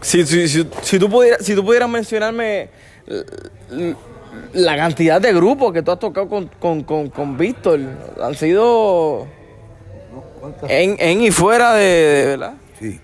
si, 0.00 0.24
si, 0.26 0.48
si- 0.82 0.98
tú, 0.98 1.08
pudieras, 1.08 1.44
si 1.44 1.54
tú 1.54 1.64
pudieras 1.64 1.88
mencionarme 1.88 2.68
la 4.54 4.76
cantidad 4.76 5.20
de 5.20 5.32
grupos 5.32 5.72
que 5.72 5.82
tú 5.82 5.92
has 5.92 5.98
tocado 5.98 6.28
con, 6.28 6.48
con, 6.58 6.82
con, 6.82 7.10
con 7.10 7.36
Víctor, 7.36 7.78
han 8.20 8.34
sido 8.34 9.26
en, 10.68 10.96
en 10.98 11.22
y 11.22 11.30
fuera 11.30 11.74
de, 11.74 11.84
de- 11.84 12.26
¿verdad? 12.26 12.54
Sí, 12.80 12.98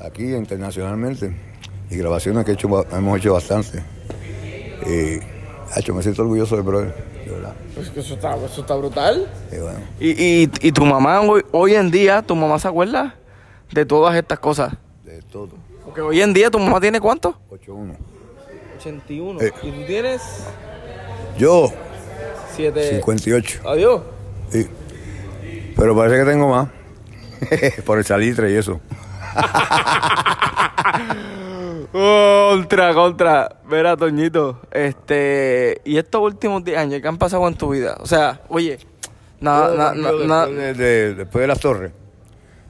aquí 0.00 0.22
internacionalmente. 0.34 1.34
Y 1.90 1.96
grabaciones 1.96 2.44
que 2.44 2.52
he 2.52 2.54
hecho, 2.54 2.68
hemos 2.92 3.18
hecho 3.18 3.34
bastante. 3.34 3.82
Y, 4.86 5.18
hacho, 5.76 5.94
me 5.94 6.02
siento 6.02 6.22
orgulloso 6.22 6.56
de 6.56 6.62
brother, 6.62 6.94
de 7.24 7.30
verdad. 7.30 7.54
Pues 7.74 7.90
que 7.90 8.00
eso 8.00 8.14
está, 8.14 8.36
eso 8.36 8.60
está 8.60 8.74
brutal. 8.74 9.28
Y 9.52 9.56
bueno, 9.58 9.78
Y, 10.00 10.10
y, 10.42 10.50
y 10.60 10.72
tu 10.72 10.84
mamá, 10.84 11.20
hoy, 11.20 11.44
hoy 11.52 11.74
en 11.74 11.90
día, 11.90 12.22
tu 12.22 12.34
mamá 12.36 12.58
se 12.58 12.68
acuerda 12.68 13.14
de 13.72 13.84
todas 13.86 14.14
estas 14.16 14.38
cosas. 14.38 14.74
de 15.04 15.20
todo. 15.22 15.50
Porque 15.84 16.00
hoy 16.00 16.20
en 16.20 16.32
día 16.32 16.50
tu 16.50 16.58
mamá 16.58 16.80
tiene 16.80 17.00
cuánto? 17.00 17.38
8-1. 17.50 17.96
81. 18.78 19.40
Eh. 19.40 19.52
Y 19.62 19.70
tú 19.70 19.86
tienes 19.86 20.22
Yo, 21.38 21.72
7. 22.54 22.96
58. 22.96 23.60
Adiós. 23.68 24.02
Sí. 24.50 24.66
Pero 25.76 25.96
parece 25.96 26.18
que 26.24 26.30
tengo 26.30 26.48
más. 26.48 26.68
Por 27.84 27.98
el 27.98 28.04
salitre 28.04 28.52
y 28.52 28.56
eso. 28.56 28.80
Contra, 31.92 32.92
contra. 32.94 33.56
Verá, 33.68 33.96
Toñito. 33.96 34.60
Este. 34.70 35.80
Y 35.84 35.96
estos 35.98 36.20
últimos 36.22 36.64
10 36.64 36.78
años, 36.78 37.00
¿qué 37.00 37.08
han 37.08 37.18
pasado 37.18 37.46
en 37.48 37.54
tu 37.54 37.70
vida? 37.70 37.96
O 38.00 38.06
sea, 38.06 38.40
oye. 38.48 38.78
Nada, 39.40 39.92
nada, 39.92 39.92
después, 40.16 40.56
de, 40.56 40.74
de- 40.74 41.14
después 41.16 41.42
de 41.42 41.46
las 41.48 41.60
torres, 41.60 41.92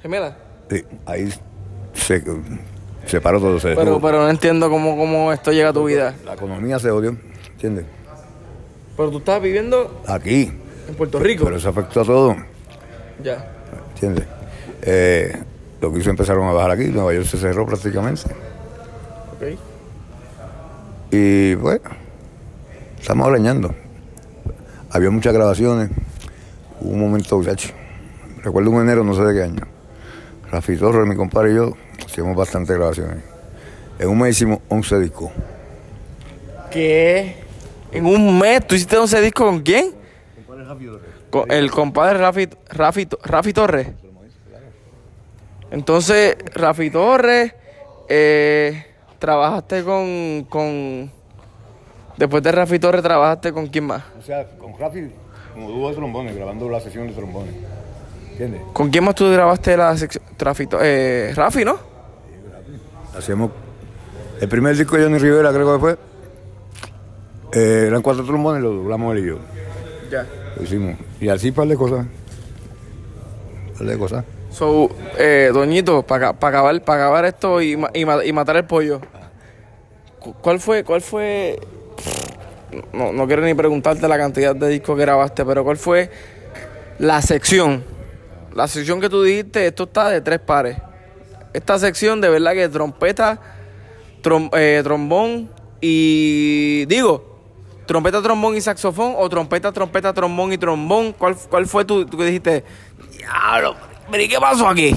Gemela. 0.03 0.37
sí, 0.69 0.83
ahí 1.07 1.33
se, 1.93 2.25
se 3.07 3.21
paró 3.21 3.39
todo. 3.39 3.61
Se 3.61 3.77
Pero, 3.77 4.01
pero 4.01 4.23
no 4.23 4.29
entiendo 4.29 4.69
cómo, 4.69 4.97
cómo 4.97 5.33
esto 5.33 5.53
llega 5.53 5.69
a 5.69 5.73
tu 5.73 5.85
vida. 5.85 6.15
La 6.25 6.35
economía 6.35 6.81
se 6.81 6.91
odió, 6.91 7.17
¿entiendes? 7.53 7.85
Pero 8.97 9.11
tú 9.11 9.19
estás 9.19 9.41
viviendo 9.41 10.03
Aquí. 10.09 10.51
en 10.89 10.95
Puerto 10.97 11.21
Rico. 11.21 11.45
Pero 11.45 11.59
eso 11.59 11.69
afectó 11.69 12.01
a 12.01 12.05
todo, 12.05 12.35
Ya. 13.23 13.53
¿entiendes? 13.95 14.25
Eh, 14.83 15.43
los 15.85 15.93
que 15.93 16.01
hizo 16.01 16.11
empezaron 16.11 16.49
a 16.49 16.53
bajar 16.53 16.73
aquí, 16.73 16.87
Nueva 16.87 17.13
York 17.13 17.27
se 17.27 17.37
cerró 17.37 17.67
prácticamente. 17.67 18.23
Ok. 19.35 19.59
Y 21.11 21.55
bueno, 21.57 21.91
estamos 22.99 23.31
leñando. 23.33 23.75
Había 24.91 25.11
muchas 25.11 25.35
grabaciones. 25.35 25.91
Hubo 26.81 26.91
un 26.91 27.01
momento, 27.01 27.37
muchacho. 27.37 27.69
Recuerdo 28.43 28.71
un 28.71 28.83
enero, 28.83 29.05
no 29.05 29.15
sé 29.15 29.23
de 29.23 29.35
qué 29.35 29.43
año. 29.43 29.63
Rafi 30.51 30.77
Torres, 30.77 31.07
mi 31.07 31.17
compadre 31.17 31.53
y 31.53 31.57
yo, 31.57 31.73
hicimos 32.07 32.35
bastantes 32.37 32.77
grabaciones. 32.77 33.23
En 33.99 34.09
un 34.09 34.19
mes 34.19 34.31
hicimos 34.31 34.61
11 34.69 35.01
discos. 35.01 35.31
¿Qué? 36.71 37.37
En 37.93 38.07
un 38.07 38.39
mes, 38.39 38.67
¿tú 38.67 38.75
hiciste 38.75 38.97
11 38.97 39.21
discos 39.21 39.47
con 39.47 39.61
quién? 39.61 39.95
Con 41.31 41.51
el 41.51 41.71
compadre 41.71 42.19
Rafi, 42.19 42.49
Rafi, 42.71 43.09
Rafi 43.23 43.53
Torres. 43.53 43.89
Entonces, 45.75 46.37
Rafi 46.55 46.89
Torres, 46.89 47.53
eh, 48.09 48.87
trabajaste 49.19 49.83
con, 49.83 50.47
con... 50.49 51.11
Después 52.17 52.43
de 52.45 52.53
Rafi 52.53 52.79
Torres, 52.79 53.03
trabajaste 53.03 53.53
con 53.53 53.67
quién 53.67 53.87
más? 53.87 54.05
O 54.17 54.23
sea, 54.23 54.47
con 54.57 54.79
Rafi, 54.79 55.11
como 55.53 55.69
dúo 55.71 55.89
de 55.89 55.97
trombones, 55.97 56.37
grabando 56.37 56.69
la 56.69 56.79
sesión 56.81 57.09
de 57.09 57.13
trombones. 57.15 57.55
¿Entiendes? 58.31 58.63
¿Con 58.73 58.89
quién 58.91 59.03
más 59.03 59.17
tú 59.17 59.29
grabaste 59.29 59.77
la 59.77 59.97
sección? 59.97 60.23
Eh, 60.81 61.33
Rafi, 61.35 61.65
¿no? 61.65 61.77
Hacíamos. 63.19 63.51
El 64.41 64.49
primer 64.49 64.77
disco 64.77 64.97
de 64.97 65.05
Johnny 65.05 65.19
Rivera, 65.19 65.53
creo 65.53 65.75
que 65.75 65.81
fue. 65.81 65.99
eh, 67.53 67.87
eran 67.89 68.01
cuatro 68.01 68.25
trombones, 68.25 68.63
lo 68.63 68.73
doblamos 68.75 69.17
él 69.17 69.25
y 69.25 69.29
yo. 69.29 69.39
Ya. 70.11 70.25
Lo 70.57 70.63
hicimos. 70.63 70.97
Y 71.21 71.29
así, 71.29 71.51
par 71.51 71.67
de 71.67 71.77
cosas. 71.77 72.07
Par 73.77 73.87
de 73.89 73.99
cosas. 73.99 74.25
So, 74.55 74.89
eh, 75.19 75.51
Doñito, 75.53 76.05
para 76.05 76.29
acabar, 76.29 77.25
esto 77.25 77.61
y, 77.61 77.77
ma- 77.77 77.91
y, 77.93 78.05
ma- 78.05 78.25
y 78.25 78.33
matar 78.33 78.55
el 78.57 78.65
pollo. 78.65 79.01
cu- 80.21 80.33
¿Cuál 80.35 80.61
fue, 80.61 80.85
cuál 80.85 81.01
fue? 81.01 81.59
No, 82.93 83.13
no 83.13 83.27
quiero 83.27 83.43
ni 83.43 83.53
preguntarte 83.53 84.07
la 84.07 84.17
cantidad 84.17 84.55
de 84.55 84.69
discos 84.69 84.97
que 84.97 85.03
grabaste, 85.03 85.45
pero 85.45 85.65
¿cuál 85.65 85.77
fue 85.77 86.09
la 87.01 87.21
sección? 87.21 87.83
La 88.55 88.69
sección 88.69 89.01
que 89.01 89.09
tú 89.09 89.25
dijiste, 89.25 89.67
esto 89.67 89.85
está 89.85 90.09
de 90.09 90.21
tres 90.21 90.39
pares. 90.39 90.77
Esta 91.53 91.77
sección 91.81 92.21
de 92.21 92.29
verdad 92.29 92.53
que 92.53 92.69
trompeta, 92.69 93.41
trom- 94.23 94.51
eh, 94.57 94.83
trombón 94.85 95.51
y 95.81 96.85
digo, 96.87 97.41
trompeta, 97.87 98.23
trombón 98.23 98.55
y 98.57 98.61
saxofón 98.61 99.15
o 99.17 99.29
trompeta, 99.29 99.73
trompeta, 99.73 100.13
trombón 100.13 100.53
y 100.53 100.59
trombón. 100.59 101.13
¿Cuál, 101.13 101.35
cuál 101.51 101.67
fue 101.67 101.85
tu, 101.85 102.07
tú 102.07 102.17
que 102.19 102.25
dijiste? 102.27 102.63
Diablo, 103.19 103.75
pero 104.11 104.23
¿y 104.23 104.29
qué 104.29 104.39
pasó 104.39 104.69
aquí? 104.69 104.95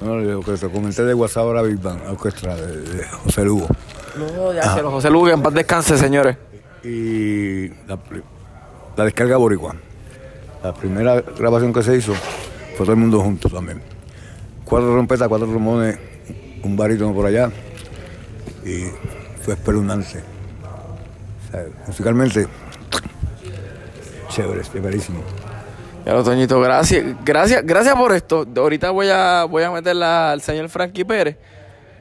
No, 0.00 0.16
lo 0.16 0.40
que 0.42 0.52
te 0.52 0.68
comenté 0.68 1.04
de 1.04 1.14
WhatsApp 1.14 1.44
ahora 1.44 1.62
Big 1.62 1.80
Bang, 1.80 2.00
orquestra 2.08 2.56
de, 2.56 2.80
de 2.80 3.04
José 3.04 3.44
Lugo. 3.44 3.68
No, 4.16 4.52
ya 4.52 4.74
se 4.74 4.82
lo 4.82 4.90
José 4.90 5.10
Lugo, 5.10 5.26
que 5.26 5.32
en 5.32 5.42
paz 5.42 5.54
descanse, 5.54 5.96
señores. 5.96 6.36
Y 6.82 7.68
la, 7.86 7.98
la 8.96 9.04
descarga 9.04 9.36
boricua. 9.36 9.76
La 10.62 10.74
primera 10.74 11.20
grabación 11.20 11.72
que 11.72 11.82
se 11.82 11.96
hizo 11.96 12.14
fue 12.14 12.84
todo 12.84 12.92
el 12.92 12.98
mundo 12.98 13.20
junto 13.20 13.48
también. 13.48 13.80
Cuatro 14.64 14.92
trompetas, 14.92 15.28
cuatro 15.28 15.46
trombones, 15.46 15.98
un 16.62 16.76
barítono 16.76 17.14
por 17.14 17.26
allá. 17.26 17.50
Y 18.64 18.86
fue 19.42 19.54
espeluznante. 19.54 20.18
O 20.18 21.50
sea, 21.52 21.66
musicalmente, 21.86 22.46
chévere, 24.28 24.62
chéverísimo. 24.62 25.20
Ya 26.04 26.14
lo, 26.14 26.24
Toñito, 26.24 26.60
gracias, 26.60 27.04
gracias, 27.24 27.62
gracias 27.64 27.94
por 27.94 28.12
esto. 28.12 28.46
Ahorita 28.56 28.90
voy 28.90 29.08
a, 29.10 29.44
voy 29.44 29.62
a 29.62 29.70
meterla 29.70 30.32
al 30.32 30.40
señor 30.42 30.68
Frankie 30.68 31.04
Pérez, 31.04 31.36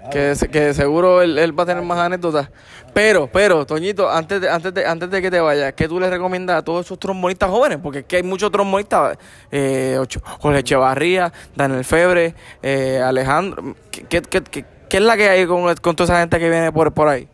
que, 0.09 0.33
se- 0.35 0.47
que 0.49 0.73
seguro 0.73 1.21
él, 1.21 1.37
él 1.37 1.57
va 1.57 1.63
a 1.63 1.65
tener 1.67 1.83
más 1.83 1.99
anécdotas. 1.99 2.49
Pero, 2.95 3.27
pero, 3.31 3.63
Toñito, 3.65 4.09
antes 4.09 4.41
de, 4.41 4.49
antes 4.49 4.73
de, 4.73 4.85
antes 4.87 5.09
de 5.11 5.21
que 5.21 5.29
te 5.29 5.39
vayas, 5.39 5.73
¿qué 5.73 5.87
tú 5.87 5.99
le 5.99 6.09
recomiendas 6.09 6.57
a 6.57 6.61
todos 6.63 6.85
esos 6.85 6.97
trombonistas 6.99 7.49
jóvenes? 7.51 7.77
Porque 7.81 7.99
es 7.99 8.05
que 8.05 8.15
hay 8.17 8.23
muchos 8.23 8.51
trombonistas, 8.51 9.17
eh, 9.51 9.97
Ocho- 9.99 10.21
Jorge 10.39 10.59
Echevarría, 10.59 11.31
Daniel 11.55 11.85
Febre, 11.85 12.33
eh, 12.63 12.99
Alejandro. 13.05 13.75
¿Qué, 13.91 14.03
qué, 14.05 14.21
qué- 14.23 14.41
qué- 14.41 14.65
qué 14.89 14.97
es 14.97 15.03
la 15.03 15.15
que 15.15 15.29
hay 15.29 15.45
con, 15.45 15.73
con 15.75 15.95
toda 15.95 16.05
esa 16.05 16.19
gente 16.19 16.39
que 16.39 16.49
viene 16.49 16.71
por, 16.71 16.91
por 16.91 17.07
ahí? 17.07 17.29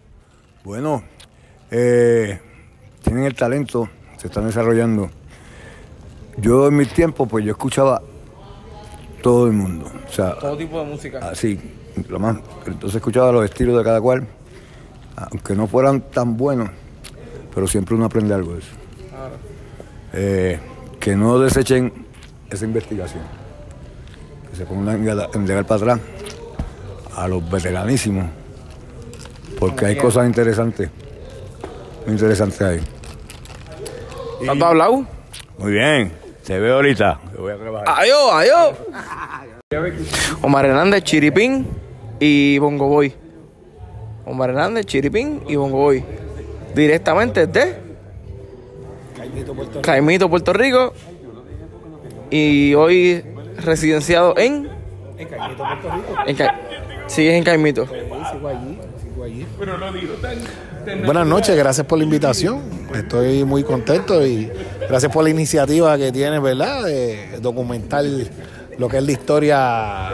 Bueno, 0.65 1.01
eh, 1.71 2.39
tienen 3.03 3.23
el 3.23 3.35
talento, 3.35 3.89
se 4.17 4.27
están 4.27 4.45
desarrollando. 4.47 5.09
Yo 6.37 6.67
en 6.67 6.75
mi 6.77 6.85
tiempo, 6.85 7.25
pues 7.27 7.43
yo 7.45 7.51
escuchaba 7.51 8.01
todo 9.21 9.47
el 9.47 9.53
mundo. 9.53 9.89
O 10.07 10.11
sea, 10.11 10.35
Todo 10.39 10.57
tipo 10.57 10.79
de 10.79 10.85
música. 10.85 11.19
así, 11.29 11.59
lo 12.07 12.19
más. 12.19 12.37
Entonces 12.65 12.95
escuchaba 12.95 13.31
los 13.31 13.45
estilos 13.45 13.77
de 13.77 13.83
cada 13.83 13.99
cual, 14.01 14.27
aunque 15.15 15.55
no 15.55 15.67
fueran 15.67 16.01
tan 16.01 16.37
buenos, 16.37 16.69
pero 17.53 17.67
siempre 17.67 17.95
uno 17.95 18.05
aprende 18.05 18.33
algo 18.33 18.53
de 18.53 18.59
eso. 18.59 18.71
Eh, 20.13 20.59
que 20.99 21.15
no 21.15 21.39
desechen 21.39 21.91
esa 22.49 22.65
investigación. 22.65 23.23
Que 24.49 24.55
se 24.55 24.65
pongan 24.65 25.07
a 25.07 25.27
entregar 25.33 25.65
para 25.65 25.81
atrás 25.81 25.99
a 27.15 27.27
los 27.27 27.49
veteranísimos, 27.49 28.25
porque 29.59 29.87
hay 29.87 29.95
cosas 29.97 30.27
interesantes, 30.27 30.89
muy 32.05 32.13
interesantes 32.13 32.61
ahí. 32.61 32.79
¿Has 34.47 34.61
hablado? 34.61 35.05
Muy 35.57 35.71
bien, 35.71 36.13
te 36.47 36.57
veo 36.59 36.75
ahorita. 36.75 37.19
Te 37.29 37.41
voy 37.41 37.51
a. 37.51 37.83
¡Adiós, 37.97 38.31
adiós! 38.31 38.75
Omar 40.41 40.65
Hernández, 40.65 41.03
Chiripín 41.03 41.67
y 42.21 42.57
Bongo 42.59 42.87
Boy. 42.87 43.13
Omar 44.25 44.51
Hernández, 44.51 44.85
Chiripín 44.85 45.43
y 45.49 45.57
Bongo 45.57 45.77
Boy. 45.77 46.05
Directamente 46.73 47.47
de 47.47 47.75
Caimito, 49.81 50.29
Puerto 50.29 50.53
Rico. 50.53 50.93
Y 52.29 52.73
hoy 52.75 53.25
residenciado 53.57 54.33
en. 54.37 54.69
En 55.17 55.27
Caimito, 55.27 55.65
Puerto 55.65 55.91
Rico. 55.91 56.53
Sigues 57.07 57.33
en 57.33 57.43
Caimito. 57.43 57.87
Buenas 61.05 61.27
noches, 61.27 61.57
gracias 61.57 61.85
por 61.85 61.97
la 61.97 62.05
invitación. 62.05 62.61
Estoy 62.95 63.43
muy 63.43 63.63
contento 63.63 64.25
y 64.25 64.49
gracias 64.87 65.11
por 65.11 65.25
la 65.25 65.29
iniciativa 65.29 65.97
que 65.97 66.13
tienes, 66.13 66.41
¿verdad? 66.41 66.85
De 66.85 67.39
documentar 67.41 68.05
lo 68.77 68.87
que 68.87 68.97
es 68.97 69.03
la 69.03 69.11
historia 69.11 70.09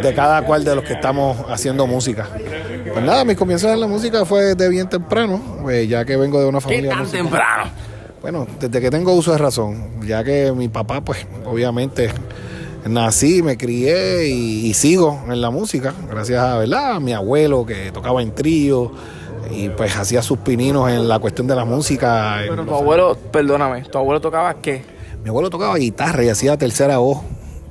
de 0.00 0.14
cada 0.14 0.42
cual 0.42 0.64
de 0.64 0.76
los 0.76 0.84
que 0.84 0.92
estamos 0.92 1.38
haciendo 1.48 1.88
música. 1.88 2.28
Pues 2.92 3.04
nada, 3.04 3.24
mis 3.24 3.36
comienzos 3.36 3.72
en 3.72 3.80
la 3.80 3.88
música 3.88 4.24
fue 4.24 4.54
de 4.54 4.68
bien 4.68 4.88
temprano, 4.88 5.42
pues 5.62 5.88
ya 5.88 6.04
que 6.04 6.16
vengo 6.16 6.40
de 6.40 6.46
una 6.46 6.58
¿Qué 6.58 6.64
familia 6.64 6.90
tan 6.90 7.00
musical. 7.00 7.22
temprano? 7.22 7.70
Bueno, 8.22 8.46
desde 8.60 8.80
que 8.80 8.90
tengo 8.92 9.12
uso 9.14 9.32
de 9.32 9.38
razón, 9.38 10.00
ya 10.06 10.22
que 10.22 10.52
mi 10.52 10.68
papá, 10.68 11.00
pues 11.00 11.26
obviamente 11.44 12.10
nací, 12.86 13.42
me 13.42 13.56
crié 13.56 14.28
y, 14.28 14.66
y 14.66 14.74
sigo 14.74 15.24
en 15.28 15.40
la 15.40 15.50
música, 15.50 15.92
gracias 16.08 16.40
a, 16.40 16.58
¿verdad? 16.58 16.92
a 16.92 17.00
mi 17.00 17.12
abuelo 17.12 17.66
que 17.66 17.90
tocaba 17.90 18.22
en 18.22 18.32
trío 18.32 18.92
y 19.50 19.68
pues 19.70 19.96
hacía 19.96 20.22
sus 20.22 20.38
pininos 20.38 20.90
en 20.90 21.08
la 21.08 21.18
cuestión 21.18 21.46
de 21.46 21.54
la 21.56 21.64
música. 21.64 22.38
Pero 22.48 22.64
tu 22.64 22.74
abuelo, 22.74 23.16
perdóname, 23.32 23.82
tu 23.82 23.98
abuelo 23.98 24.20
tocaba 24.20 24.54
qué? 24.54 24.82
Mi 25.22 25.28
abuelo 25.30 25.50
tocaba 25.50 25.76
guitarra 25.76 26.24
y 26.24 26.28
hacía 26.28 26.56
tercera 26.56 26.98
voz 26.98 27.18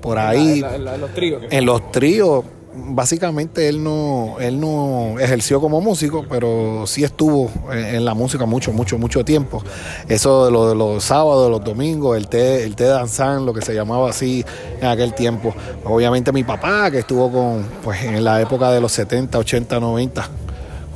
por 0.01 0.17
ahí. 0.19 0.63
En, 0.63 0.85
la- 0.85 0.95
en 0.95 1.01
los 1.01 1.13
tríos. 1.13 1.43
En 1.49 1.65
los 1.65 1.91
tríos, 1.91 2.43
básicamente 2.89 3.67
él 3.69 3.83
no, 3.83 4.35
él 4.39 4.59
no 4.59 5.15
ejerció 5.19 5.59
como 5.61 5.81
músico, 5.81 6.25
pero 6.29 6.83
sí 6.85 7.03
estuvo 7.03 7.49
en, 7.71 7.95
en 7.95 8.05
la 8.05 8.13
música 8.13 8.45
mucho, 8.45 8.71
mucho, 8.71 8.97
mucho 8.97 9.23
tiempo. 9.25 9.63
Eso 10.07 10.45
de, 10.45 10.51
lo, 10.51 10.69
de 10.69 10.75
los 10.75 11.03
sábados, 11.03 11.49
los 11.49 11.63
domingos, 11.63 12.17
el 12.17 12.27
té, 12.27 12.63
el 12.63 12.75
té 12.75 12.85
danzán, 12.85 13.45
lo 13.45 13.53
que 13.53 13.61
se 13.61 13.73
llamaba 13.73 14.09
así 14.09 14.45
en 14.81 14.87
aquel 14.87 15.13
tiempo. 15.13 15.53
Obviamente 15.85 16.31
mi 16.31 16.43
papá, 16.43 16.91
que 16.91 16.99
estuvo 16.99 17.31
con, 17.31 17.65
pues 17.83 18.03
en 18.03 18.23
la 18.23 18.41
época 18.41 18.71
de 18.71 18.81
los 18.81 18.91
70, 18.91 19.37
80, 19.39 19.79
90, 19.79 20.29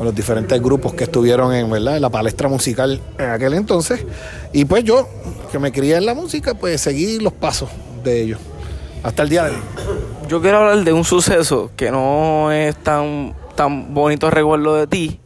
con 0.01 0.07
los 0.07 0.15
diferentes 0.15 0.59
grupos 0.59 0.95
que 0.95 1.03
estuvieron 1.03 1.53
en, 1.53 1.69
¿verdad? 1.69 1.95
en 1.95 2.01
la 2.01 2.09
palestra 2.09 2.49
musical 2.49 2.99
en 3.19 3.29
aquel 3.29 3.53
entonces. 3.53 4.03
Y 4.51 4.65
pues 4.65 4.83
yo, 4.83 5.07
que 5.51 5.59
me 5.59 5.71
crié 5.71 5.95
en 5.97 6.07
la 6.07 6.15
música, 6.15 6.55
pues 6.55 6.81
seguí 6.81 7.19
los 7.19 7.33
pasos 7.33 7.69
de 8.03 8.23
ellos. 8.23 8.39
Hasta 9.03 9.21
el 9.21 9.29
día 9.29 9.43
de 9.43 9.51
hoy. 9.51 9.57
Yo 10.27 10.41
quiero 10.41 10.57
hablar 10.57 10.83
de 10.83 10.91
un 10.91 11.03
suceso 11.03 11.69
que 11.75 11.91
no 11.91 12.51
es 12.51 12.75
tan, 12.77 13.35
tan 13.53 13.93
bonito 13.93 14.31
recuerdo 14.31 14.75
de 14.75 14.87
ti, 14.87 15.19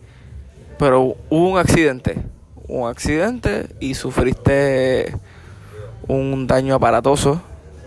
pero 0.78 1.16
hubo 1.30 1.52
un 1.52 1.58
accidente. 1.58 2.18
Un 2.68 2.90
accidente 2.90 3.68
y 3.80 3.94
sufriste 3.94 5.16
un 6.10 6.48
daño 6.48 6.76
aparatoso 6.76 7.42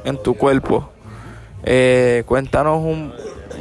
en 0.06 0.16
tu 0.22 0.32
cuerpo. 0.32 0.88
Eh, 1.64 2.22
cuéntanos 2.24 2.82
un, 2.82 3.12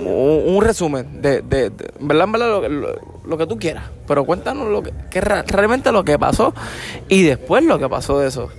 un, 0.05 0.61
resumen 0.61 1.21
de, 1.21 1.41
de, 1.41 1.73
¿verdad? 1.99 2.27
verdad, 2.31 2.47
lo, 2.47 2.69
lo- 2.69 3.16
lo 3.27 3.37
que 3.37 3.45
tú 3.47 3.57
quieras, 3.57 3.85
pero 4.07 4.25
cuéntanos 4.25 4.67
lo 4.69 4.81
que, 4.83 4.93
que 5.09 5.21
realmente 5.21 5.91
lo 5.91 6.03
que 6.05 6.17
pasó 6.17 6.53
y 7.09 7.23
después 7.23 7.63
lo 7.63 7.77
que 7.79 7.87
pasó 7.89 8.19
de 8.19 8.27
eso. 8.29 8.49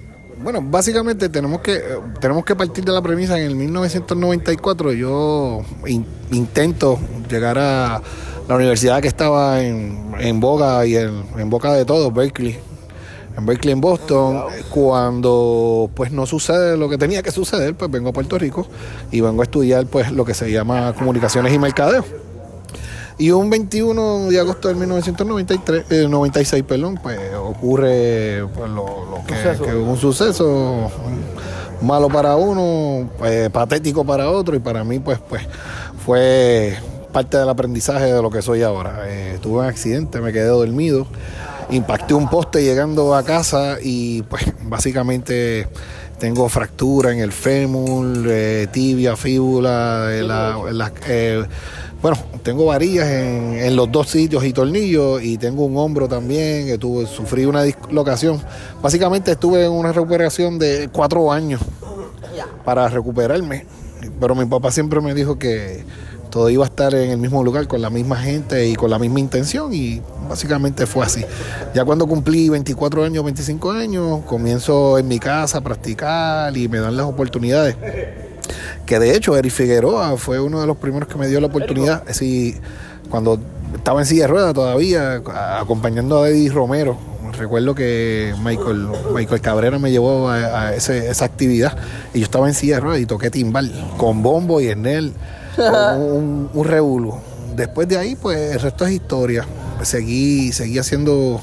Bueno, 0.40 0.60
básicamente 0.62 1.28
tenemos 1.28 1.60
que, 1.62 1.80
tenemos 2.20 2.44
que 2.44 2.54
partir 2.54 2.84
de 2.84 2.92
la 2.92 3.02
premisa 3.02 3.36
en 3.38 3.46
el 3.46 3.56
1994 3.56 4.92
yo 4.92 5.62
in- 5.86 6.06
intento 6.30 6.98
llegar 7.28 7.58
a 7.58 8.00
la 8.48 8.54
universidad 8.54 9.00
que 9.02 9.08
estaba 9.08 9.60
en, 9.62 10.12
en 10.20 10.38
boga 10.38 10.86
y 10.86 10.96
en, 10.96 11.24
en 11.36 11.50
boca 11.50 11.72
de 11.72 11.84
todos, 11.84 12.14
Berkeley. 12.14 12.56
En 13.36 13.46
Berkeley, 13.46 13.72
en 13.72 13.80
Boston, 13.80 14.44
cuando 14.70 15.90
pues 15.94 16.10
no 16.12 16.26
sucede 16.26 16.76
lo 16.76 16.88
que 16.88 16.98
tenía 16.98 17.22
que 17.22 17.30
suceder, 17.30 17.74
pues 17.74 17.90
vengo 17.90 18.08
a 18.10 18.12
Puerto 18.12 18.38
Rico 18.38 18.66
y 19.12 19.20
vengo 19.20 19.42
a 19.42 19.44
estudiar 19.44 19.86
pues 19.86 20.10
lo 20.12 20.24
que 20.24 20.34
se 20.34 20.50
llama 20.50 20.92
comunicaciones 20.92 21.52
y 21.52 21.58
mercadeo. 21.58 22.04
Y 23.18 23.32
un 23.32 23.50
21 23.50 24.26
de 24.30 24.38
agosto 24.38 24.68
del 24.68 24.76
1993, 24.76 25.84
eh, 25.90 26.06
96, 26.08 26.62
perdón, 26.62 27.00
pues 27.02 27.18
ocurre 27.34 28.44
pues, 28.54 28.70
lo, 28.70 28.84
lo 29.10 29.24
que, 29.26 29.34
que 29.64 29.74
un 29.74 29.96
suceso 29.96 30.88
malo 31.82 32.08
para 32.08 32.36
uno, 32.36 33.08
eh, 33.24 33.50
patético 33.52 34.04
para 34.04 34.30
otro 34.30 34.54
y 34.56 34.60
para 34.60 34.84
mí 34.84 34.98
pues, 35.00 35.18
pues 35.28 35.42
fue 36.04 36.76
parte 37.12 37.36
del 37.38 37.48
aprendizaje 37.48 38.04
de 38.12 38.22
lo 38.22 38.30
que 38.30 38.40
soy 38.42 38.62
ahora. 38.62 39.02
Eh, 39.08 39.38
tuve 39.42 39.60
un 39.60 39.64
accidente, 39.66 40.20
me 40.20 40.32
quedé 40.32 40.46
dormido, 40.46 41.06
impacté 41.70 42.14
un 42.14 42.28
poste 42.30 42.62
llegando 42.62 43.14
a 43.16 43.22
casa 43.24 43.78
y 43.82 44.22
pues 44.22 44.44
básicamente 44.62 45.66
tengo 46.18 46.48
fractura 46.48 47.12
en 47.12 47.20
el 47.20 47.32
fémur, 47.32 48.06
eh, 48.28 48.66
tibia, 48.72 49.16
fíbula, 49.16 50.08
la- 50.22 50.58
la- 50.72 50.92
eh, 51.06 51.44
bueno, 52.00 52.16
tengo 52.42 52.66
varillas 52.66 53.08
en, 53.08 53.58
en 53.58 53.74
los 53.74 53.90
dos 53.90 54.08
sitios 54.08 54.44
y 54.44 54.52
tornillos 54.52 55.22
y 55.22 55.36
tengo 55.36 55.64
un 55.64 55.76
hombro 55.76 56.08
también, 56.08 56.66
que 56.66 56.78
tuve, 56.78 57.06
sufrí 57.06 57.44
una 57.44 57.62
dislocación. 57.64 58.40
Básicamente 58.80 59.32
estuve 59.32 59.64
en 59.64 59.72
una 59.72 59.92
recuperación 59.92 60.58
de 60.58 60.88
cuatro 60.92 61.32
años 61.32 61.60
para 62.64 62.88
recuperarme, 62.88 63.66
pero 64.20 64.34
mi 64.34 64.44
papá 64.44 64.70
siempre 64.70 65.00
me 65.00 65.12
dijo 65.12 65.38
que 65.38 65.82
todo 66.30 66.50
iba 66.50 66.64
a 66.64 66.68
estar 66.68 66.94
en 66.94 67.10
el 67.10 67.18
mismo 67.18 67.42
lugar 67.42 67.66
con 67.66 67.80
la 67.82 67.90
misma 67.90 68.16
gente 68.16 68.68
y 68.68 68.76
con 68.76 68.90
la 68.90 68.98
misma 68.98 69.18
intención 69.18 69.72
y 69.72 70.00
básicamente 70.28 70.86
fue 70.86 71.04
así. 71.04 71.24
Ya 71.74 71.84
cuando 71.84 72.06
cumplí 72.06 72.48
24 72.48 73.04
años, 73.04 73.24
25 73.24 73.70
años, 73.72 74.20
comienzo 74.26 74.98
en 74.98 75.08
mi 75.08 75.18
casa 75.18 75.58
a 75.58 75.60
practicar 75.62 76.56
y 76.56 76.68
me 76.68 76.78
dan 76.78 76.96
las 76.96 77.06
oportunidades 77.06 77.76
que 78.88 78.98
de 78.98 79.14
hecho 79.14 79.36
Eric 79.36 79.52
Figueroa 79.52 80.16
fue 80.16 80.40
uno 80.40 80.60
de 80.60 80.66
los 80.66 80.76
primeros 80.78 81.08
que 81.08 81.16
me 81.18 81.28
dio 81.28 81.40
la 81.40 81.46
oportunidad, 81.48 82.02
sí, 82.10 82.56
cuando 83.10 83.38
estaba 83.76 84.00
en 84.00 84.06
silla 84.06 84.22
de 84.22 84.28
ruedas 84.28 84.54
todavía, 84.54 85.20
acompañando 85.60 86.22
a 86.22 86.28
Eddie 86.30 86.50
Romero. 86.50 86.96
Recuerdo 87.38 87.74
que 87.74 88.34
Michael, 88.42 88.88
Michael 89.14 89.40
Cabrera 89.42 89.78
me 89.78 89.90
llevó 89.90 90.28
a, 90.30 90.36
a 90.68 90.74
ese- 90.74 91.08
esa 91.10 91.26
actividad 91.26 91.76
y 92.14 92.20
yo 92.20 92.24
estaba 92.24 92.48
en 92.48 92.54
silla 92.54 92.76
de 92.76 92.80
ruedas 92.80 93.00
y 93.02 93.06
toqué 93.06 93.30
timbal 93.30 93.70
con 93.98 94.22
bombo 94.22 94.60
y 94.60 94.68
Enel, 94.68 95.12
un, 95.58 96.00
un, 96.02 96.50
un 96.54 96.64
revuelo. 96.64 97.18
Después 97.54 97.86
de 97.88 97.98
ahí, 97.98 98.16
pues 98.16 98.54
el 98.54 98.60
resto 98.60 98.86
es 98.86 98.92
historia. 98.92 99.44
Seguí, 99.82 100.50
seguí 100.52 100.78
haciendo 100.78 101.40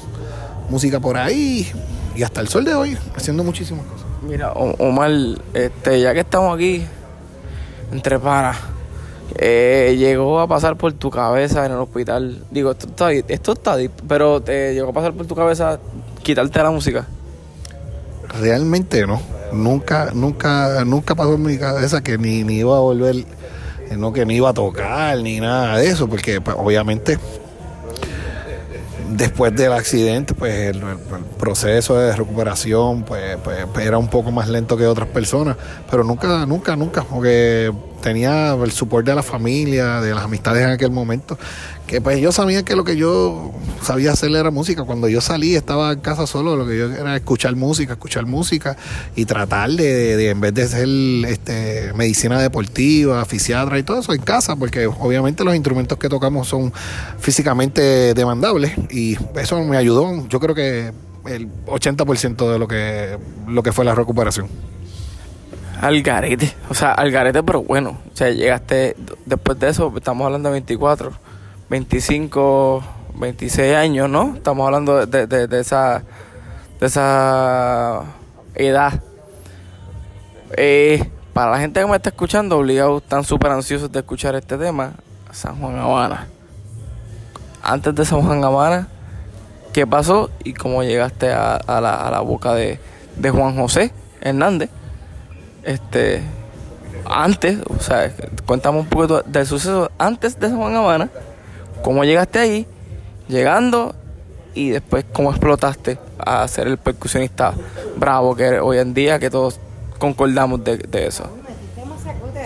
música 0.68 0.98
por 1.00 1.16
ahí 1.16 1.66
y 2.16 2.22
hasta 2.24 2.40
el 2.40 2.48
sol 2.48 2.64
de 2.64 2.74
hoy, 2.74 2.98
haciendo 3.14 3.44
muchísimas 3.44 3.86
cosas. 3.86 4.06
Mira, 4.28 4.52
Omar, 4.52 5.10
este, 5.54 6.00
ya 6.00 6.12
que 6.12 6.20
estamos 6.20 6.54
aquí, 6.56 6.84
entre 7.92 8.18
panas, 8.18 8.56
eh, 9.36 9.96
llegó 9.98 10.40
a 10.40 10.46
pasar 10.46 10.76
por 10.76 10.92
tu 10.92 11.10
cabeza 11.10 11.66
en 11.66 11.72
el 11.72 11.78
hospital. 11.78 12.44
Digo, 12.50 12.70
esto 12.70 12.86
está, 12.86 13.12
esto 13.12 13.52
está 13.52 13.76
pero 14.06 14.40
te 14.40 14.74
llegó 14.74 14.90
a 14.90 14.92
pasar 14.92 15.12
por 15.12 15.26
tu 15.26 15.34
cabeza 15.34 15.78
quitarte 16.22 16.62
la 16.62 16.70
música. 16.70 17.06
Realmente 18.40 19.06
no. 19.06 19.20
Nunca, 19.52 20.10
nunca, 20.12 20.84
nunca 20.84 21.14
pasó 21.14 21.34
en 21.34 21.42
mi 21.42 21.58
cabeza 21.58 22.02
que 22.02 22.18
ni, 22.18 22.42
ni 22.42 22.58
iba 22.58 22.76
a 22.76 22.80
volver, 22.80 23.16
eh, 23.16 23.96
no 23.96 24.12
que 24.12 24.26
ni 24.26 24.36
iba 24.36 24.50
a 24.50 24.54
tocar, 24.54 25.18
ni 25.18 25.38
nada 25.38 25.78
de 25.78 25.88
eso, 25.88 26.08
porque 26.08 26.40
pues, 26.40 26.56
obviamente 26.58 27.18
después 29.10 29.54
del 29.54 29.72
accidente, 29.72 30.34
pues 30.34 30.76
el, 30.76 30.82
proceso 31.38 31.98
de 31.98 32.14
recuperación 32.14 33.02
pues, 33.02 33.36
pues, 33.42 33.66
era 33.86 33.98
un 33.98 34.08
poco 34.08 34.30
más 34.30 34.48
lento 34.48 34.76
que 34.76 34.86
otras 34.86 35.08
personas, 35.08 35.56
pero 35.90 36.04
nunca, 36.04 36.46
nunca, 36.46 36.76
nunca, 36.76 37.04
porque 37.04 37.72
tenía 38.06 38.52
el 38.52 38.70
support 38.70 39.04
de 39.04 39.16
la 39.16 39.22
familia, 39.24 40.00
de 40.00 40.14
las 40.14 40.22
amistades 40.22 40.62
en 40.62 40.70
aquel 40.70 40.92
momento, 40.92 41.36
que 41.88 42.00
pues 42.00 42.20
yo 42.20 42.30
sabía 42.30 42.64
que 42.64 42.76
lo 42.76 42.84
que 42.84 42.96
yo 42.96 43.52
sabía 43.82 44.12
hacer 44.12 44.30
era 44.30 44.52
música. 44.52 44.84
Cuando 44.84 45.08
yo 45.08 45.20
salí, 45.20 45.56
estaba 45.56 45.90
en 45.90 45.98
casa 45.98 46.24
solo, 46.28 46.54
lo 46.54 46.68
que 46.68 46.78
yo 46.78 46.92
era 46.92 47.16
escuchar 47.16 47.56
música, 47.56 47.94
escuchar 47.94 48.24
música 48.24 48.76
y 49.16 49.24
tratar 49.24 49.70
de, 49.70 50.30
en 50.30 50.40
vez 50.40 50.54
de 50.54 50.62
hacer 50.62 50.88
este, 51.28 51.92
medicina 51.94 52.40
deportiva, 52.40 53.24
fisiatra 53.24 53.76
y 53.76 53.82
todo 53.82 53.98
eso, 53.98 54.14
en 54.14 54.22
casa, 54.22 54.54
porque 54.54 54.86
obviamente 54.86 55.42
los 55.42 55.56
instrumentos 55.56 55.98
que 55.98 56.08
tocamos 56.08 56.46
son 56.46 56.72
físicamente 57.18 58.14
demandables 58.14 58.70
y 58.88 59.18
eso 59.34 59.60
me 59.64 59.76
ayudó. 59.76 60.28
Yo 60.28 60.38
creo 60.38 60.54
que 60.54 60.92
el 61.26 61.48
80% 61.66 62.52
de 62.52 62.58
lo 62.60 62.68
que, 62.68 63.18
lo 63.48 63.64
que 63.64 63.72
fue 63.72 63.84
la 63.84 63.96
recuperación. 63.96 64.46
Al 65.80 66.02
garete, 66.02 66.54
o 66.68 66.74
sea, 66.74 66.92
al 66.92 67.10
garete, 67.10 67.42
pero 67.42 67.62
bueno. 67.62 67.98
O 68.12 68.16
sea, 68.16 68.30
llegaste, 68.30 68.96
después 69.26 69.58
de 69.58 69.68
eso, 69.68 69.92
estamos 69.96 70.24
hablando 70.24 70.48
de 70.48 70.54
24, 70.54 71.12
25, 71.68 72.82
26 73.16 73.74
años, 73.74 74.08
¿no? 74.08 74.34
Estamos 74.36 74.64
hablando 74.66 75.06
de, 75.06 75.26
de, 75.26 75.46
de 75.46 75.60
esa, 75.60 76.02
de 76.80 76.86
esa 76.86 78.02
edad. 78.54 79.02
Eh, 80.56 81.10
para 81.32 81.50
la 81.50 81.58
gente 81.58 81.80
que 81.80 81.86
me 81.86 81.96
está 81.96 82.08
escuchando, 82.08 82.56
obligados, 82.56 83.02
están 83.02 83.24
súper 83.24 83.50
ansiosos 83.50 83.92
de 83.92 83.98
escuchar 83.98 84.34
este 84.34 84.56
tema, 84.56 84.92
San 85.32 85.60
Juan 85.60 85.76
Habana. 85.76 86.28
Antes 87.62 87.94
de 87.94 88.04
San 88.06 88.22
Juan 88.22 88.42
Habana, 88.42 88.88
¿qué 89.72 89.86
pasó 89.86 90.30
y 90.44 90.54
cómo 90.54 90.82
llegaste 90.82 91.32
a, 91.32 91.56
a, 91.56 91.80
la, 91.80 91.94
a 91.94 92.10
la, 92.10 92.20
boca 92.20 92.54
de, 92.54 92.80
de 93.16 93.30
Juan 93.30 93.56
José 93.56 93.92
Hernández? 94.22 94.70
Este, 95.66 96.22
antes, 97.04 97.58
o 97.68 97.82
sea, 97.82 98.12
cuéntame 98.46 98.78
un 98.78 98.86
poquito 98.86 99.22
del 99.22 99.46
suceso 99.46 99.90
antes 99.98 100.38
de 100.38 100.48
San 100.48 100.56
Juan 100.56 100.76
Habana, 100.76 101.10
cómo 101.82 102.04
llegaste 102.04 102.38
ahí, 102.38 102.66
llegando 103.28 103.94
y 104.54 104.70
después 104.70 105.04
cómo 105.12 105.30
explotaste 105.30 105.98
a 106.18 106.46
ser 106.46 106.68
el 106.68 106.78
percusionista 106.78 107.52
bravo 107.96 108.36
que 108.36 108.60
hoy 108.60 108.78
en 108.78 108.94
día, 108.94 109.18
que 109.18 109.28
todos 109.28 109.58
concordamos 109.98 110.62
de, 110.62 110.78
de 110.78 111.08
eso. 111.08 111.28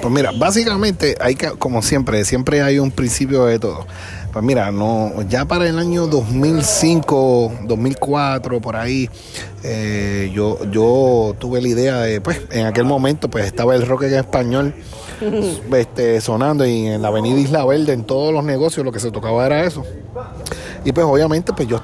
Pues 0.00 0.14
mira, 0.14 0.30
básicamente 0.34 1.14
hay 1.20 1.34
que, 1.34 1.50
como 1.50 1.82
siempre, 1.82 2.24
siempre 2.24 2.62
hay 2.62 2.78
un 2.78 2.90
principio 2.90 3.44
de 3.44 3.58
todo. 3.58 3.86
Pues 4.32 4.44
mira, 4.44 4.70
no, 4.70 5.22
ya 5.28 5.44
para 5.44 5.66
el 5.66 5.78
año 5.78 6.06
2005, 6.06 7.52
2004, 7.64 8.60
por 8.60 8.76
ahí, 8.76 9.10
eh, 9.64 10.30
yo, 10.32 10.58
yo 10.70 11.34
tuve 11.36 11.60
la 11.60 11.68
idea 11.68 11.98
de, 11.98 12.20
pues, 12.20 12.40
en 12.52 12.66
aquel 12.66 12.84
momento, 12.84 13.28
pues 13.28 13.46
estaba 13.46 13.74
el 13.74 13.86
rock 13.86 14.04
en 14.04 14.14
español 14.14 14.74
este, 15.76 16.20
sonando 16.20 16.64
y 16.64 16.86
en 16.86 17.02
la 17.02 17.08
avenida 17.08 17.40
Isla 17.40 17.64
Verde, 17.64 17.92
en 17.92 18.04
todos 18.04 18.32
los 18.32 18.44
negocios, 18.44 18.84
lo 18.84 18.92
que 18.92 19.00
se 19.00 19.10
tocaba 19.10 19.44
era 19.46 19.64
eso. 19.64 19.84
Y 20.84 20.92
pues 20.92 21.04
obviamente, 21.04 21.52
pues 21.52 21.66
yo 21.66 21.80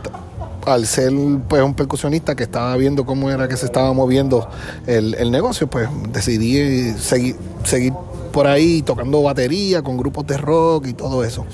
al 0.67 0.87
ser 0.87 1.13
pues 1.49 1.63
un 1.63 1.75
percusionista 1.75 2.35
que 2.35 2.45
estaba 2.45 2.77
viendo 2.77 3.07
cómo 3.07 3.31
era 3.31 3.49
que 3.49 3.57
se 3.57 3.67
estaba 3.67 3.93
moviendo 3.93 4.49
el, 4.87 5.15
el 5.15 5.31
negocio, 5.31 5.67
pues 5.67 5.89
decidí 6.13 6.93
seguir, 6.99 7.37
seguir 7.65 7.93
por 8.37 8.47
ahí 8.47 8.83
tocando 8.83 9.23
batería 9.23 9.81
con 9.81 9.97
grupos 9.97 10.27
de 10.27 10.37
rock 10.37 10.89
y 10.89 10.93
todo 10.93 11.25
eso. 11.25 11.47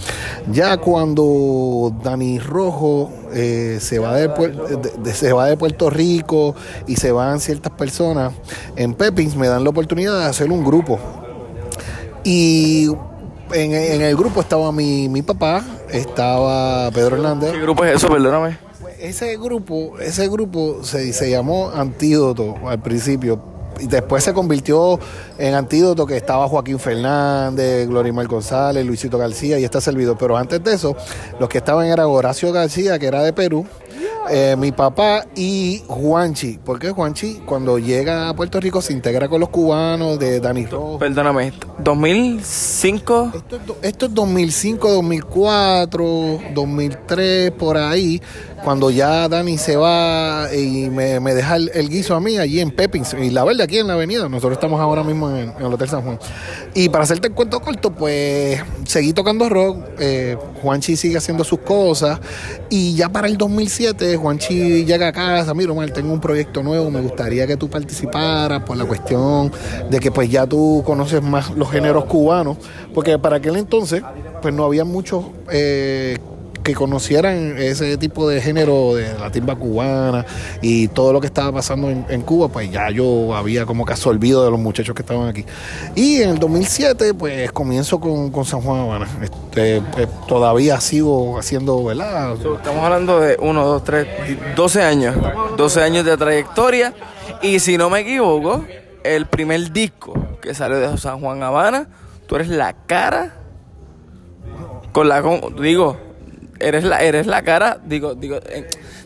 Ya 0.51 0.79
cuando 0.79 1.95
Dani 2.03 2.41
Rojo 2.41 3.09
eh, 3.33 3.79
se, 3.81 4.01
va 4.01 4.17
de, 4.17 4.27
de, 4.27 4.93
de, 4.99 5.15
se 5.15 5.33
va 5.33 5.47
de 5.47 5.57
Puerto 5.57 5.91
Rico 5.91 6.57
y 6.89 6.97
se 6.97 7.13
van 7.13 7.39
ciertas 7.39 7.71
personas, 7.75 8.33
en 8.75 8.95
Pepins 8.95 9.37
me 9.37 9.47
dan 9.47 9.63
la 9.63 9.71
oportunidad 9.71 10.19
de 10.19 10.25
hacer 10.25 10.51
un 10.51 10.65
grupo. 10.65 10.99
Y 12.25 12.89
en, 13.53 13.75
en 13.75 14.03
el 14.03 14.17
grupo 14.17 14.41
estaba 14.41 14.73
mi, 14.73 15.09
mi, 15.09 15.23
papá, 15.23 15.65
estaba 15.89 16.91
Pedro 16.91 17.15
Hernández. 17.15 17.53
¿Qué 17.53 17.61
grupo 17.61 17.85
es 17.85 17.95
eso? 17.95 18.09
Perdóname. 18.09 18.59
Ese 18.99 19.37
grupo, 19.37 20.01
ese 20.01 20.27
grupo 20.27 20.83
se, 20.83 21.13
se 21.13 21.31
llamó 21.31 21.71
Antídoto 21.71 22.57
al 22.67 22.83
principio, 22.83 23.52
y 23.81 23.87
después 23.87 24.25
se 24.25 24.33
convirtió 24.33 24.99
en 25.39 25.55
antídoto 25.55 26.07
que 26.07 26.17
estaba 26.17 26.49
Joaquín 26.49 26.79
Fernández, 26.79 27.89
Glorimar 27.89 28.27
González, 28.27 28.85
Luisito 28.85 29.19
García 29.19 29.59
y 29.59 29.65
este 29.65 29.81
servidor. 29.81 30.17
Pero 30.19 30.37
antes 30.37 30.63
de 30.63 30.75
eso, 30.75 30.97
los 31.39 31.49
que 31.49 31.59
estaban 31.59 31.87
era 31.87 32.07
Horacio 32.07 32.53
García, 32.53 32.99
que 32.99 33.07
era 33.07 33.23
de 33.23 33.33
Perú, 33.33 33.67
eh, 34.31 34.55
mi 34.57 34.73
papá 34.73 35.27
y 35.35 35.83
Juanchi. 35.89 36.59
Porque 36.65 36.91
Juanchi, 36.91 37.43
cuando 37.45 37.79
llega 37.79 38.29
a 38.29 38.35
Puerto 38.35 38.61
Rico, 38.61 38.81
se 38.81 38.93
integra 38.93 39.29
con 39.29 39.41
los 39.41 39.49
cubanos 39.49 40.19
de 40.19 40.41
Dani 40.41 40.67
Rojo. 40.67 40.99
Perdóname, 40.99 41.53
¿2005? 41.83 43.35
Esto, 43.35 43.77
esto 43.83 44.07
es 44.07 44.15
2005, 44.15 44.91
2004, 44.91 46.41
2003, 46.55 47.51
por 47.53 47.77
ahí. 47.77 48.23
Cuando 48.65 48.91
ya 48.91 49.29
Dani 49.29 49.59
se 49.59 49.77
va 49.77 50.49
y 50.55 50.89
me, 50.89 51.19
deja 51.35 51.57
el, 51.57 51.89
guiso 51.89 52.15
a 52.15 52.21
mí 52.21 52.39
allí 52.39 52.61
en 52.61 52.71
Pepins, 52.71 53.15
y 53.15 53.31
la 53.31 53.43
verdad 53.45 53.63
aquí 53.63 53.79
en 53.79 53.89
la 53.89 53.95
avenida, 53.95 54.29
nosotros 54.29 54.53
estamos 54.53 54.81
ahora 54.81 55.03
mismo 55.03 55.31
en, 55.31 55.51
en, 55.51 55.57
el 55.59 55.75
Hotel 55.75 55.89
San 55.89 56.03
Juan. 56.03 56.19
Y 56.73 56.89
para 56.89 57.03
hacerte 57.03 57.29
el 57.29 57.35
cuento 57.35 57.61
corto, 57.61 57.93
pues 57.93 58.61
seguí 58.87 59.13
tocando 59.13 59.49
rock, 59.49 59.79
eh, 59.99 60.37
Juanchi 60.63 60.97
sigue 60.97 61.17
haciendo 61.17 61.43
sus 61.43 61.59
cosas, 61.61 62.21
y 62.71 62.95
ya 62.95 63.09
para 63.09 63.27
el 63.27 63.37
2007 63.37 64.17
Juanchi 64.17 64.85
llega 64.85 65.09
a 65.09 65.13
casa, 65.13 65.55
mira, 65.55 65.73
Omar, 65.73 65.91
tengo 65.91 66.13
un 66.13 66.21
proyecto 66.21 66.63
nuevo, 66.63 66.89
me 66.91 67.01
gustaría 67.01 67.49
que 67.49 67.57
tú 67.57 67.69
participaras 67.69 68.63
por 68.63 68.77
la 68.77 68.85
cuestión 68.85 69.51
de 69.91 69.99
que 69.99 70.13
pues 70.13 70.31
ya 70.31 70.47
tú 70.47 70.85
conoces 70.87 71.21
más 71.21 71.51
los 71.51 71.69
géneros 71.69 72.05
cubanos, 72.05 72.59
porque 72.95 73.19
para 73.19 73.37
aquel 73.37 73.57
entonces 73.57 74.03
pues 74.41 74.55
no 74.55 74.65
había 74.65 74.85
muchos... 74.85 75.25
Eh, 75.51 76.17
que 76.63 76.75
conocieran 76.75 77.57
ese 77.59 77.97
tipo 77.97 78.29
de 78.29 78.41
género 78.41 78.95
de 78.95 79.13
la 79.19 79.31
timba 79.31 79.57
cubana 79.57 80.25
y 80.61 80.89
todo 80.89 81.13
lo 81.13 81.21
que 81.21 81.27
estaba 81.27 81.53
pasando 81.53 81.91
en, 81.91 82.23
Cuba, 82.23 82.49
pues 82.49 82.71
ya 82.71 82.91
yo 82.91 83.35
había 83.35 83.67
como 83.67 83.85
que 83.85 83.93
absorbido 83.93 84.45
de 84.45 84.51
los 84.51 84.61
muchachos 84.61 84.95
que 84.95 85.03
estaban 85.03 85.29
aquí. 85.29 85.45
Y 85.95 86.23
en 86.23 86.31
el 86.31 86.39
2007, 86.39 87.15
pues 87.15 87.51
comienzo 87.53 87.99
con, 87.99 88.31
con 88.31 88.45
San 88.45 88.61
Juan 88.61 88.81
Habana. 88.81 89.09
Este, 89.23 89.83
pues, 89.93 90.09
todavía 90.29 90.81
sigo 90.81 91.39
haciendo, 91.39 91.83
¿verdad? 91.85 92.35
Estamos 92.35 92.85
hablando 92.85 93.21
de 93.21 93.37
1, 93.41 93.65
2, 93.65 93.85
3, 93.85 94.07
12 94.55 94.83
años. 94.83 95.17
12 95.57 95.83
años 95.83 96.05
de 96.05 96.17
trayectoria. 96.17 96.95
Y 97.43 97.59
si 97.59 97.77
no 97.77 97.91
me 97.91 98.01
equivoco, 98.01 98.65
el 99.03 99.27
primer 99.27 99.73
disco 99.73 100.15
que 100.41 100.55
salió 100.55 100.79
de 100.79 100.97
San 100.97 101.21
Juan 101.21 101.43
Habana, 101.43 101.89
tú 102.27 102.37
eres 102.37 102.49
la 102.49 102.73
cara 102.87 103.43
con 104.93 105.09
la 105.09 105.23
digo 105.61 105.97
eres 106.63 106.85
la, 106.85 107.03
eres 107.03 107.27
la 107.27 107.43
cara, 107.43 107.79
digo, 107.85 108.15
digo, 108.15 108.39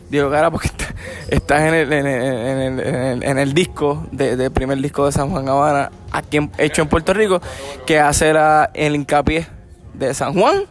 digo 0.09 0.31
cara 0.31 0.51
porque 0.51 0.67
está, 0.67 0.85
estás 1.29 1.61
en 1.61 1.73
el, 1.73 1.93
en 1.93 2.07
el, 2.07 2.79
en 2.79 2.79
el, 2.79 3.23
en 3.23 3.37
el 3.37 3.53
disco, 3.53 4.05
del 4.11 4.37
de 4.37 4.49
primer 4.51 4.77
disco 4.79 5.05
de 5.05 5.11
San 5.11 5.29
Juan 5.29 5.47
Habana, 5.49 5.91
aquí 6.11 6.39
hecho 6.57 6.81
en 6.81 6.87
Puerto 6.87 7.13
Rico, 7.13 7.41
que 7.85 7.99
hace 7.99 8.33
la, 8.33 8.69
el 8.73 8.95
hincapié 8.95 9.47
de 9.93 10.13
San 10.13 10.33
Juan 10.33 10.63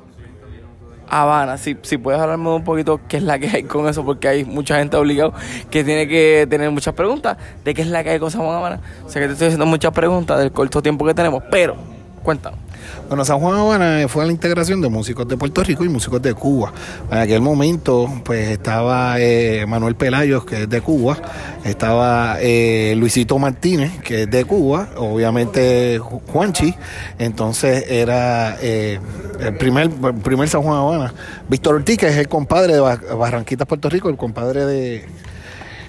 Habana. 1.08 1.56
Si, 1.58 1.76
si 1.82 1.98
puedes 1.98 2.20
hablarme 2.20 2.50
un 2.50 2.64
poquito 2.64 3.00
qué 3.08 3.18
es 3.18 3.22
la 3.22 3.38
que 3.38 3.48
hay 3.48 3.62
con 3.64 3.88
eso, 3.88 4.04
porque 4.04 4.28
hay 4.28 4.44
mucha 4.44 4.78
gente 4.78 4.96
obligada 4.96 5.32
que 5.70 5.84
tiene 5.84 6.08
que 6.08 6.46
tener 6.48 6.70
muchas 6.70 6.94
preguntas 6.94 7.36
de 7.64 7.74
qué 7.74 7.82
es 7.82 7.88
la 7.88 8.02
que 8.02 8.10
hay 8.10 8.18
con 8.18 8.30
San 8.30 8.42
Juan 8.42 8.56
Habana. 8.56 8.80
Sé 9.06 9.20
que 9.20 9.26
te 9.26 9.32
estoy 9.32 9.48
haciendo 9.48 9.66
muchas 9.66 9.92
preguntas 9.92 10.38
del 10.38 10.52
corto 10.52 10.82
tiempo 10.82 11.04
que 11.04 11.14
tenemos, 11.14 11.42
pero 11.50 11.76
cuéntanos. 12.22 12.65
Bueno, 13.08 13.24
San 13.24 13.38
Juan 13.38 13.58
Habana 13.58 14.08
fue 14.08 14.26
la 14.26 14.32
integración 14.32 14.80
de 14.80 14.88
músicos 14.88 15.28
de 15.28 15.36
Puerto 15.36 15.62
Rico 15.62 15.84
y 15.84 15.88
músicos 15.88 16.20
de 16.22 16.34
Cuba. 16.34 16.72
En 17.10 17.18
aquel 17.18 17.40
momento, 17.40 18.10
pues 18.24 18.50
estaba 18.50 19.20
eh, 19.20 19.64
Manuel 19.66 19.94
Pelayos, 19.94 20.44
que 20.44 20.62
es 20.62 20.68
de 20.68 20.80
Cuba, 20.80 21.16
estaba 21.64 22.38
eh, 22.40 22.94
Luisito 22.96 23.38
Martínez, 23.38 23.98
que 24.00 24.22
es 24.22 24.30
de 24.30 24.44
Cuba, 24.44 24.88
obviamente 24.96 25.98
Juanchi, 25.98 26.74
entonces 27.18 27.84
era 27.88 28.56
eh, 28.60 28.98
el 29.40 29.56
primer, 29.56 29.90
primer 30.22 30.48
San 30.48 30.62
Juan 30.62 30.78
Habana. 30.78 31.14
Víctor 31.48 31.76
Ortiz, 31.76 31.98
que 31.98 32.08
es 32.08 32.16
el 32.16 32.28
compadre 32.28 32.74
de 32.74 32.80
Barranquitas, 32.80 33.66
Puerto 33.66 33.88
Rico, 33.88 34.08
el 34.08 34.16
compadre 34.16 34.64
de 34.64 35.06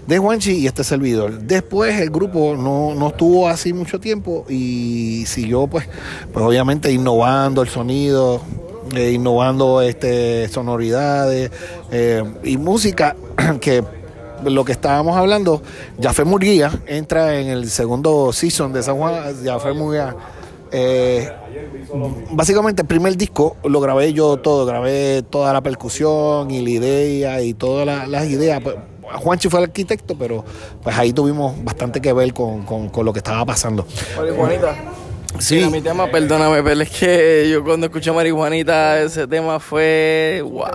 de 0.08 0.18
Juanchi 0.18 0.54
y 0.54 0.68
este 0.68 0.84
servidor. 0.84 1.40
Después 1.40 2.00
el 2.00 2.10
grupo 2.10 2.56
no, 2.56 2.96
no 2.96 3.10
estuvo 3.10 3.48
así 3.48 3.74
mucho 3.74 4.00
tiempo 4.00 4.46
y 4.50 5.26
siguió 5.28 5.68
pues, 5.68 5.88
pues 6.34 6.46
obviamente 6.46 6.92
innovando 6.92 7.62
el 7.62 7.68
sonido, 7.68 8.42
eh, 8.96 9.12
innovando 9.12 9.82
este 9.82 10.48
sonoridades 10.48 11.52
eh, 11.92 12.24
y 12.44 12.58
música 12.58 13.16
que 13.62 13.84
lo 14.46 14.64
que 14.64 14.72
estábamos 14.72 15.18
hablando, 15.18 15.62
Jafé 16.02 16.24
Murguía 16.24 16.72
entra 16.86 17.40
en 17.40 17.48
el 17.48 17.70
segundo 17.70 18.32
season 18.32 18.72
de 18.72 18.84
San 18.84 18.96
Juan, 18.98 19.36
Jafé 19.44 19.74
Murguía. 19.74 20.16
Eh, 20.72 21.32
básicamente 22.32 22.82
el 22.82 22.88
primer 22.88 23.16
disco 23.16 23.56
lo 23.64 23.80
grabé 23.80 24.14
yo 24.14 24.38
todo, 24.38 24.66
grabé 24.66 25.24
toda 25.24 25.54
la 25.54 25.62
percusión 25.62 26.52
y 26.52 26.62
la 26.62 26.70
idea 26.70 27.42
y 27.42 27.54
todas 27.54 27.86
la, 27.86 28.06
las 28.06 28.30
ideas. 28.30 28.62
Juanchi 29.16 29.50
fue 29.50 29.60
el 29.60 29.66
arquitecto, 29.66 30.16
pero 30.18 30.44
pues 30.84 30.98
ahí 30.98 31.14
tuvimos 31.14 31.64
bastante 31.64 32.02
que 32.02 32.14
ver 32.14 32.34
con, 32.34 32.64
con, 32.66 32.90
con 32.90 33.06
lo 33.06 33.14
que 33.14 33.20
estaba 33.20 33.46
pasando. 33.46 33.86
Oye, 34.20 34.32
Juanita, 34.32 34.76
Sí. 35.40 35.68
mi 35.72 35.82
tema, 35.82 36.08
perdóname, 36.08 36.64
pero 36.64 36.82
es 36.82 36.90
que 36.90 37.50
yo 37.52 37.64
cuando 37.64 37.88
escuché 37.88 38.12
Marihuanita, 38.12 39.02
ese 39.02 39.28
tema 39.28 39.60
fue. 39.60 40.42
¡Wow! 40.44 40.66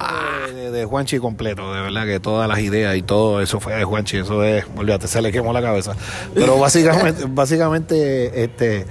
De, 0.55 0.71
de, 0.71 0.85
Juanchi 0.85 1.19
completo, 1.19 1.73
de 1.75 1.81
verdad 1.81 2.05
que 2.07 2.21
todas 2.21 2.49
las 2.49 2.61
ideas 2.61 2.95
y 2.97 3.03
todo 3.03 3.41
eso 3.41 3.59
fue 3.59 3.75
de 3.75 3.85
Juanchi, 3.85 4.19
eso 4.19 4.45
es, 4.45 4.65
olvídate, 4.77 5.09
se 5.09 5.21
le 5.21 5.33
quemó 5.33 5.53
la 5.53 5.63
cabeza. 5.63 5.95
Pero 6.35 6.59
básicamente, 6.59 7.25
básicamente, 7.29 8.45
este. 8.45 8.87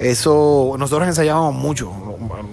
Eso, 0.00 0.74
nosotros 0.78 1.08
ensayábamos 1.08 1.54
mucho. 1.54 1.90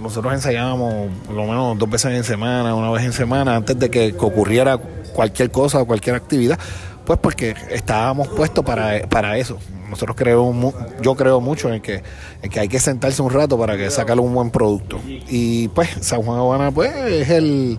Nosotros 0.02 0.34
ensayábamos 0.34 1.10
por 1.26 1.36
lo 1.36 1.44
menos 1.44 1.78
dos 1.78 1.90
veces 1.90 2.14
en 2.14 2.24
semana, 2.24 2.74
una 2.74 2.90
vez 2.92 3.04
en 3.04 3.12
semana, 3.12 3.58
antes 3.58 3.78
de 3.78 3.90
que 3.90 4.16
ocurriera 4.18 4.80
cualquier 5.14 5.52
cosa 5.52 5.82
o 5.82 5.86
cualquier 5.86 6.16
actividad, 6.16 6.60
pues 7.06 7.20
porque 7.20 7.56
estábamos 7.70 8.28
puestos 8.30 8.66
para, 8.66 9.08
para 9.08 9.38
eso 9.38 9.58
nosotros 9.94 10.16
creemos, 10.18 10.74
yo 11.02 11.14
creo 11.14 11.40
mucho 11.40 11.72
en 11.72 11.80
que, 11.80 12.02
en 12.42 12.50
que 12.50 12.60
hay 12.60 12.68
que 12.68 12.80
sentarse 12.80 13.22
un 13.22 13.30
rato 13.30 13.60
para 13.60 13.78
que 13.78 13.92
sacar 13.92 14.20
un 14.20 14.34
buen 14.34 14.50
producto. 14.50 15.00
Y 15.06 15.68
pues 15.68 15.90
San 16.02 16.24
Juan 16.24 16.40
Habana 16.40 16.72
pues 16.72 16.92
es 16.96 17.30
el, 17.30 17.78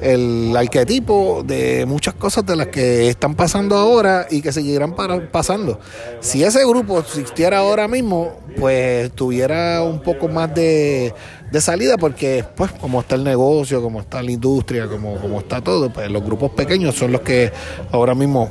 el 0.00 0.52
arquetipo 0.56 1.44
de 1.46 1.86
muchas 1.86 2.14
cosas 2.14 2.44
de 2.44 2.56
las 2.56 2.66
que 2.68 3.08
están 3.08 3.36
pasando 3.36 3.76
ahora 3.76 4.26
y 4.28 4.42
que 4.42 4.50
seguirán 4.50 4.96
pasando. 5.30 5.78
Si 6.18 6.42
ese 6.42 6.66
grupo 6.66 6.98
existiera 6.98 7.58
ahora 7.58 7.86
mismo, 7.86 8.32
pues 8.58 9.12
tuviera 9.12 9.80
un 9.84 10.00
poco 10.00 10.26
más 10.26 10.52
de, 10.56 11.14
de 11.52 11.60
salida 11.60 11.96
porque 11.96 12.44
pues 12.56 12.72
como 12.72 13.00
está 13.00 13.14
el 13.14 13.22
negocio, 13.22 13.80
como 13.80 14.00
está 14.00 14.24
la 14.24 14.32
industria, 14.32 14.88
como, 14.88 15.20
como 15.20 15.38
está 15.38 15.60
todo, 15.60 15.88
pues 15.92 16.10
los 16.10 16.24
grupos 16.24 16.50
pequeños 16.50 16.96
son 16.96 17.12
los 17.12 17.20
que 17.20 17.52
ahora 17.92 18.16
mismo 18.16 18.50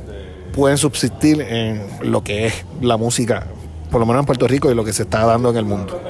pueden 0.54 0.78
subsistir 0.78 1.40
en 1.40 1.82
lo 2.02 2.22
que 2.22 2.46
es 2.46 2.64
la 2.80 2.96
música, 2.96 3.44
por 3.90 4.00
lo 4.00 4.06
menos 4.06 4.20
en 4.20 4.26
Puerto 4.26 4.46
Rico 4.46 4.70
y 4.70 4.74
lo 4.74 4.84
que 4.84 4.92
se 4.92 5.02
está 5.02 5.24
dando 5.24 5.50
en 5.50 5.56
el 5.56 5.64
mundo. 5.64 6.00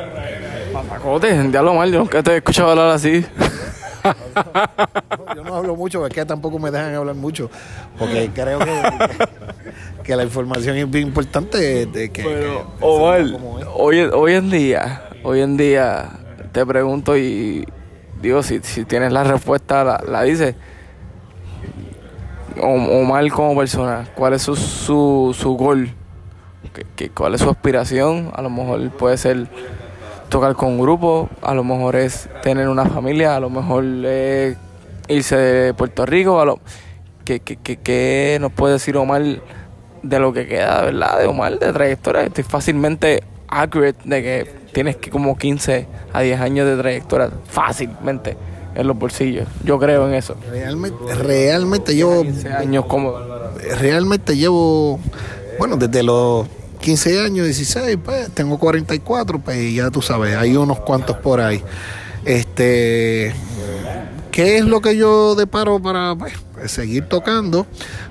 Papacote, 0.73 1.49
diablo 1.49 1.75
mal, 1.75 1.91
yo 1.91 2.01
nunca 2.01 2.23
te 2.23 2.33
he 2.33 2.37
escuchado 2.37 2.71
hablar 2.71 2.91
así. 2.91 3.25
yo 5.37 5.45
no 5.45 5.55
hablo 5.57 5.77
mucho, 5.77 6.07
es 6.07 6.13
que 6.13 6.25
tampoco 6.27 6.59
me 6.59 6.71
dejan 6.71 6.95
hablar 6.95 7.15
mucho, 7.15 7.51
porque 7.99 8.31
creo 8.35 8.59
que, 8.59 8.83
que, 10.03 10.17
la 10.17 10.25
información 10.25 10.77
es 10.77 10.91
bien 10.91 11.09
importante. 11.09 11.87
De 11.87 12.11
que, 12.11 12.23
Pero, 12.23 12.67
Omar, 12.81 13.25
hoy, 13.75 14.01
hoy 14.01 14.35
en 14.35 14.51
día, 14.51 15.09
hoy 15.23 15.41
en 15.41 15.57
día 15.57 16.11
te 16.53 16.67
pregunto 16.67 17.17
y 17.17 17.67
digo, 18.21 18.43
si, 18.43 18.61
si 18.63 18.85
tienes 18.85 19.13
la 19.13 19.25
respuesta, 19.25 19.85
la, 19.85 20.05
la 20.07 20.23
dices 20.23 20.55
Omar 22.61 23.29
como 23.31 23.57
persona, 23.57 24.07
cuál 24.15 24.35
es 24.35 24.43
su, 24.43 24.57
su, 24.57 25.35
su 25.39 25.55
gol, 25.55 25.91
¿Qué, 26.97 27.11
cuál 27.11 27.35
es 27.35 27.41
su 27.41 27.51
aspiración, 27.51 28.31
a 28.35 28.43
lo 28.43 28.51
mejor 28.51 28.91
puede 28.91 29.17
ser 29.17 29.47
tocar 30.29 30.55
con 30.55 30.71
un 30.71 30.81
grupo, 30.81 31.29
a 31.43 31.55
lo 31.55 31.63
mejor 31.63 31.97
es 31.97 32.29
tener 32.43 32.69
una 32.69 32.87
familia, 32.87 33.37
a 33.37 33.41
lo 33.41 33.51
mejor 33.51 33.85
es 33.85 34.57
irse 35.09 35.37
de 35.37 35.75
Puerto 35.75 36.07
Rico, 36.07 36.41
a 36.41 36.45
lo 36.45 36.61
que, 37.25 37.41
que, 37.41 37.57
que, 37.57 38.39
nos 38.41 38.53
puede 38.53 38.75
decir 38.75 38.97
Omar 38.97 39.23
de 40.03 40.19
lo 40.19 40.33
que 40.33 40.47
queda, 40.47 40.83
¿verdad? 40.83 41.19
De 41.21 41.27
Omar, 41.27 41.59
de 41.59 41.73
trayectoria. 41.73 42.23
Estoy 42.23 42.45
fácilmente 42.45 43.23
accurate 43.49 43.99
de 44.05 44.23
que 44.23 44.51
tienes 44.73 44.97
que 44.97 45.11
como 45.11 45.37
15 45.37 45.87
a 46.13 46.21
10 46.21 46.41
años 46.41 46.67
de 46.67 46.77
trayectoria, 46.77 47.31
fácilmente 47.47 48.37
en 48.75 48.87
los 48.87 48.99
bolsillos. 48.99 49.49
Yo 49.65 49.79
creo 49.79 50.09
en 50.09 50.15
eso. 50.15 50.37
Realmente, 50.51 51.15
realmente 51.15 51.95
llevo 51.95 52.25
años 52.59 52.87
como 52.87 53.15
realmente 53.79 54.37
llevo 54.37 54.99
bueno, 55.59 55.77
desde 55.77 56.03
los 56.03 56.47
15 56.81 57.21
años, 57.21 57.47
16, 57.47 57.99
pues 58.05 58.31
tengo 58.33 58.59
44, 58.59 59.39
pues 59.39 59.75
ya 59.75 59.91
tú 59.91 60.03
sabes, 60.03 60.37
hay 60.37 60.57
unos 60.57 60.81
cuantos 60.81 61.17
por 61.19 61.41
ahí. 61.41 61.63
Este 62.25 63.33
¿Qué 64.35 64.59
es 64.59 64.65
lo 64.65 64.81
que 64.81 64.97
yo 64.97 65.37
deparo 65.37 65.81
para 65.81 66.17
pues, 66.17 66.33
seguir 66.67 67.05
tocando? 67.05 67.69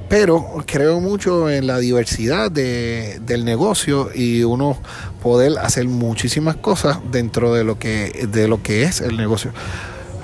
Pero 0.08 0.64
creo 0.66 1.02
mucho 1.02 1.50
en 1.50 1.68
la 1.68 1.80
diversidad 1.80 2.50
de, 2.50 3.20
del 3.26 3.44
negocio 3.44 4.10
y 4.16 4.44
uno 4.44 4.78
poder 5.22 5.60
hacer 5.60 5.86
muchísimas 5.86 6.56
cosas 6.56 7.00
dentro 7.12 7.54
de 7.54 7.66
lo 7.66 7.78
que, 7.78 8.26
de 8.32 8.48
lo 8.48 8.64
que 8.64 8.84
es 8.84 9.02
el 9.02 9.18
negocio. 9.18 9.52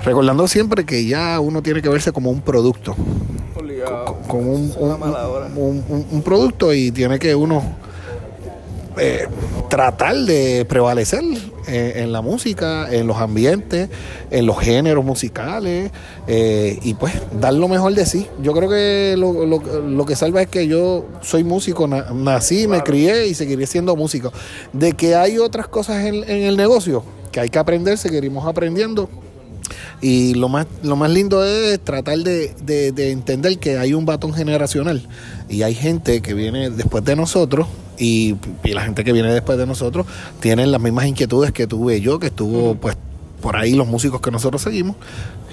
Recordando 0.04 0.48
siempre 0.48 0.84
que 0.84 1.04
ya 1.04 1.40
uno 1.40 1.62
tiene 1.62 1.82
que 1.82 1.88
verse 1.88 2.12
como 2.12 2.30
un 2.30 2.40
producto. 2.40 2.96
Como 4.26 4.52
un, 4.52 6.06
un, 6.10 6.22
producto 6.22 6.72
y 6.72 6.90
tiene 6.90 7.18
que 7.18 7.34
uno 7.34 7.62
eh, 8.98 9.26
tratar 9.68 10.16
de 10.16 10.64
prevalecer 10.66 11.22
en, 11.66 12.12
la 12.12 12.20
música, 12.20 12.92
en 12.92 13.06
los 13.06 13.16
ambientes, 13.16 13.88
en 14.30 14.46
los 14.46 14.58
géneros 14.58 15.04
musicales 15.04 15.90
eh, 16.26 16.78
y 16.82 16.94
pues 16.94 17.14
dar 17.40 17.54
lo 17.54 17.68
mejor 17.68 17.94
de 17.94 18.06
sí. 18.06 18.26
Yo 18.42 18.52
creo 18.52 18.68
que 18.68 19.14
lo, 19.16 19.46
lo, 19.46 20.06
que 20.06 20.16
salva 20.16 20.42
es 20.42 20.48
que 20.48 20.66
yo 20.66 21.06
soy 21.22 21.44
músico, 21.44 21.86
nací, 21.86 22.68
me 22.68 22.82
crié 22.82 23.26
y 23.26 23.34
seguiré 23.34 23.66
siendo 23.66 23.96
músico. 23.96 24.32
De 24.72 24.92
que 24.92 25.14
hay 25.14 25.38
otras 25.38 25.68
cosas 25.68 26.04
en, 26.04 26.16
en 26.16 26.42
el 26.42 26.56
negocio 26.56 27.02
que 27.32 27.40
hay 27.40 27.48
que 27.48 27.58
aprender, 27.58 27.96
seguiremos 27.96 28.46
aprendiendo 28.46 29.08
y 30.00 30.34
lo 30.34 30.48
más, 30.48 30.66
lo 30.82 30.96
más 30.96 31.10
lindo 31.10 31.44
es 31.44 31.80
tratar 31.80 32.18
de, 32.18 32.54
entender 33.10 33.58
que 33.58 33.78
hay 33.78 33.94
un 33.94 34.06
batón 34.06 34.32
generacional. 34.32 35.06
Y 35.48 35.62
hay 35.62 35.74
gente 35.74 36.22
que 36.22 36.34
viene 36.34 36.70
después 36.70 37.04
de 37.04 37.16
nosotros 37.16 37.66
y, 37.98 38.36
la 38.64 38.82
gente 38.82 39.04
que 39.04 39.12
viene 39.12 39.32
después 39.32 39.58
de 39.58 39.66
nosotros 39.66 40.06
tienen 40.40 40.72
las 40.72 40.80
mismas 40.80 41.06
inquietudes 41.06 41.52
que 41.52 41.66
tuve 41.66 42.00
yo, 42.00 42.18
que 42.18 42.28
estuvo 42.28 42.74
pues 42.76 42.96
por 43.42 43.56
ahí 43.56 43.74
los 43.74 43.86
músicos 43.86 44.20
que 44.20 44.30
nosotros 44.30 44.62
seguimos 44.62 44.96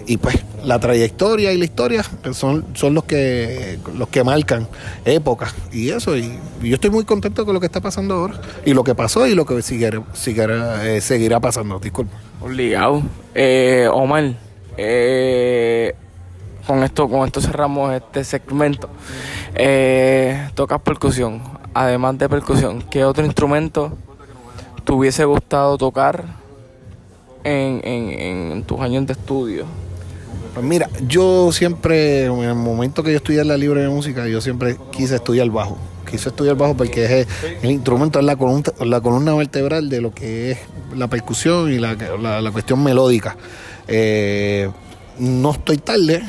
y 0.08 0.18
pues 0.18 0.44
la 0.64 0.80
trayectoria 0.80 1.52
y 1.52 1.58
la 1.58 1.66
historia 1.66 2.04
son, 2.32 2.66
son 2.74 2.94
los 2.94 3.04
que 3.04 3.78
los 3.94 4.08
que 4.08 4.24
marcan 4.24 4.68
épocas 5.06 5.54
y 5.72 5.90
eso 5.90 6.18
y, 6.18 6.40
yo 6.62 6.76
estoy 6.76 6.90
muy 6.90 7.04
contento 7.04 7.46
con 7.46 7.54
lo 7.54 7.60
que 7.60 7.68
está 7.68 7.82
pasando 7.82 8.16
ahora 8.16 8.42
y 8.66 8.74
lo 8.74 8.84
que 8.84 8.96
pasó 8.96 9.28
y 9.28 9.36
lo 9.36 9.46
que 9.46 9.62
seguirá, 9.62 10.02
eh, 10.88 11.02
seguirá 11.02 11.40
pasando 11.40 11.80
disculpa 11.80 12.18
Obligado. 12.40 13.02
Eh, 13.34 13.90
Omar, 13.92 14.36
eh, 14.78 15.96
con 16.68 16.84
esto 16.84 17.10
con 17.10 17.26
esto 17.26 17.42
cerramos 17.42 17.94
este 17.94 18.24
segmento. 18.24 18.90
Eh, 19.56 20.50
tocas 20.54 20.82
percusión. 20.82 21.42
Además 21.74 22.18
de 22.18 22.30
percusión, 22.30 22.84
¿qué 22.90 23.04
otro 23.04 23.26
instrumento 23.26 23.92
te 24.84 24.92
hubiese 24.92 25.26
gustado 25.26 25.78
tocar 25.78 26.26
en, 27.44 27.82
en, 27.84 28.64
tus 28.64 28.80
años 28.80 29.06
de 29.06 29.14
estudio? 29.14 29.66
Pues 30.58 30.66
mira, 30.66 30.90
yo 31.08 31.52
siempre, 31.52 32.26
en 32.26 32.42
el 32.42 32.56
momento 32.56 33.04
que 33.04 33.12
yo 33.12 33.18
estudié 33.18 33.44
la 33.44 33.58
libre 33.58 33.82
de 33.82 33.90
música, 33.90 34.28
yo 34.28 34.42
siempre 34.42 34.76
quise 34.92 35.14
estudiar 35.14 35.48
bajo 35.52 35.78
quise 36.10 36.30
estudiar 36.30 36.56
bajo 36.56 36.76
porque 36.76 37.06
es 37.06 37.28
el, 37.62 37.70
instrumento, 37.70 38.18
es 38.18 38.26
la 38.26 38.36
columna, 38.36 38.64
la 38.80 39.00
columna 39.00 39.36
vertebral 39.36 39.88
de 39.88 40.02
lo 40.02 40.16
que 40.16 40.50
es 40.50 40.58
la 40.96 41.10
percusión 41.10 41.72
y 41.72 41.78
la, 41.78 41.94
la, 42.42 42.52
cuestión 42.52 42.84
melódica. 42.84 43.38
Eh, 43.88 44.68
no 45.20 45.52
estoy 45.52 45.78
tarde, 45.78 46.24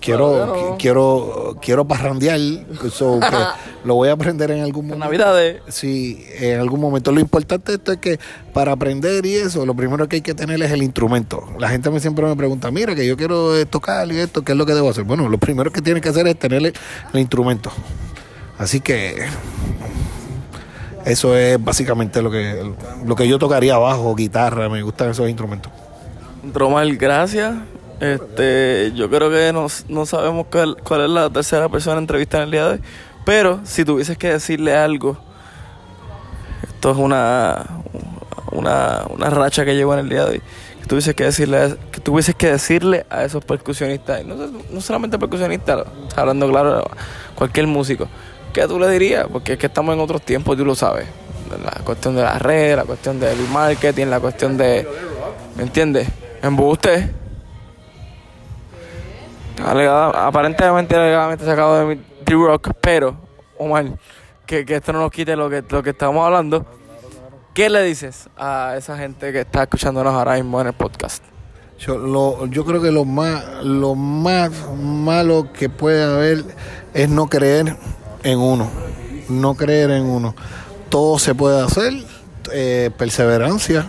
quiero, 0.00 0.76
quiero, 0.78 1.56
quiero 1.60 1.86
parrandear, 1.86 2.38
lo 3.84 3.94
voy 3.94 4.08
a 4.08 4.12
aprender 4.12 4.50
en 4.50 4.62
algún 4.62 4.86
momento. 4.86 5.04
Navidades. 5.04 5.62
Sí, 5.68 6.24
en 6.38 6.60
algún 6.60 6.80
momento. 6.80 7.12
Lo 7.12 7.20
importante 7.20 7.72
de 7.72 7.78
esto 7.78 7.92
es 7.92 7.98
que 7.98 8.18
para 8.52 8.72
aprender 8.72 9.26
y 9.26 9.34
eso, 9.34 9.66
lo 9.66 9.74
primero 9.74 10.08
que 10.08 10.16
hay 10.16 10.22
que 10.22 10.34
tener 10.34 10.62
es 10.62 10.70
el 10.70 10.82
instrumento. 10.82 11.44
La 11.58 11.68
gente 11.68 11.90
me 11.90 12.00
siempre 12.00 12.26
me 12.26 12.36
pregunta, 12.36 12.70
mira, 12.70 12.94
que 12.94 13.06
yo 13.06 13.16
quiero 13.16 13.64
tocar 13.66 14.10
y 14.12 14.18
esto, 14.18 14.42
¿qué 14.42 14.52
es 14.52 14.58
lo 14.58 14.66
que 14.66 14.74
debo 14.74 14.90
hacer? 14.90 15.04
Bueno, 15.04 15.28
lo 15.28 15.38
primero 15.38 15.72
que 15.72 15.82
tiene 15.82 16.00
que 16.00 16.08
hacer 16.08 16.26
es 16.28 16.38
tener 16.38 16.72
el 17.12 17.20
instrumento. 17.20 17.72
Así 18.58 18.80
que 18.80 19.26
eso 21.04 21.36
es 21.36 21.62
básicamente 21.62 22.22
lo 22.22 22.30
que, 22.30 22.72
lo 23.04 23.16
que 23.16 23.26
yo 23.26 23.38
tocaría 23.38 23.74
abajo, 23.74 24.14
guitarra, 24.14 24.68
me 24.68 24.82
gustan 24.82 25.10
esos 25.10 25.28
instrumentos. 25.28 25.72
Romal, 26.52 26.96
gracias. 26.96 27.54
Este, 28.02 28.90
yo 28.96 29.08
creo 29.08 29.30
que 29.30 29.52
no, 29.52 29.68
no 29.88 30.06
sabemos 30.06 30.48
cuál, 30.50 30.76
es 31.04 31.10
la 31.10 31.30
tercera 31.30 31.68
persona 31.68 31.98
entrevistada 31.98 32.42
en 32.42 32.48
el 32.48 32.50
día 32.50 32.64
de 32.64 32.70
hoy, 32.72 32.80
pero 33.24 33.60
si 33.62 33.84
tuvieses 33.84 34.18
que 34.18 34.28
decirle 34.32 34.74
algo, 34.74 35.16
esto 36.64 36.90
es 36.90 36.96
una, 36.96 37.64
una, 38.50 39.04
una 39.08 39.30
racha 39.30 39.64
que 39.64 39.76
llevo 39.76 39.94
en 39.94 40.00
el 40.00 40.08
día 40.08 40.24
de 40.24 40.30
hoy, 40.32 40.42
que 40.80 40.86
tuvieses 40.88 41.14
que 41.14 41.22
decirle, 41.22 41.76
que 41.92 42.00
tuvieses 42.00 42.34
que 42.34 42.50
decirle 42.50 43.06
a 43.08 43.22
esos 43.22 43.44
percusionistas, 43.44 44.24
no, 44.24 44.34
no 44.34 44.80
solamente 44.80 45.16
percusionistas, 45.16 45.86
hablando 46.16 46.48
claro, 46.48 46.82
cualquier 47.36 47.68
músico, 47.68 48.08
¿qué 48.52 48.66
tú 48.66 48.80
le 48.80 48.90
dirías? 48.90 49.28
Porque 49.30 49.52
es 49.52 49.58
que 49.60 49.66
estamos 49.66 49.94
en 49.94 50.00
otros 50.00 50.22
tiempos, 50.22 50.56
tú 50.56 50.64
lo 50.64 50.74
sabes. 50.74 51.06
La 51.64 51.84
cuestión 51.84 52.16
de 52.16 52.22
las 52.22 52.42
redes, 52.42 52.76
la 52.78 52.84
cuestión 52.84 53.20
del 53.20 53.38
marketing, 53.52 54.06
la 54.06 54.18
cuestión 54.18 54.56
de. 54.56 54.88
¿Me 55.54 55.64
entiendes? 55.64 56.08
Embuste. 56.42 57.22
Aparentemente, 59.66 60.94
alegadamente 60.96 61.44
sacado 61.44 61.78
de 61.78 61.94
mi 61.96 62.02
D-Rock, 62.24 62.70
pero, 62.80 63.16
Omar, 63.58 63.86
que, 64.46 64.64
que 64.64 64.76
esto 64.76 64.92
no 64.92 65.00
nos 65.00 65.10
quite 65.10 65.36
lo 65.36 65.48
que, 65.48 65.62
lo 65.68 65.82
que 65.82 65.90
estamos 65.90 66.24
hablando. 66.24 66.64
¿Qué 67.54 67.68
le 67.68 67.82
dices 67.82 68.28
a 68.36 68.74
esa 68.78 68.96
gente 68.96 69.30
que 69.32 69.40
está 69.40 69.62
escuchándonos 69.64 70.14
ahora 70.14 70.34
mismo 70.34 70.60
en 70.60 70.68
el 70.68 70.72
podcast? 70.72 71.22
Yo, 71.78 71.98
lo, 71.98 72.46
yo 72.46 72.64
creo 72.64 72.80
que 72.80 72.90
lo 72.92 73.04
más, 73.04 73.44
lo 73.64 73.94
más 73.94 74.50
malo 74.80 75.52
que 75.52 75.68
puede 75.68 76.02
haber 76.02 76.44
es 76.94 77.08
no 77.08 77.26
creer 77.28 77.76
en 78.22 78.38
uno. 78.38 78.70
No 79.28 79.54
creer 79.54 79.90
en 79.90 80.04
uno. 80.04 80.34
Todo 80.88 81.18
se 81.18 81.34
puede 81.34 81.62
hacer. 81.62 81.92
eh, 82.52 82.90
perseverancia, 82.98 83.86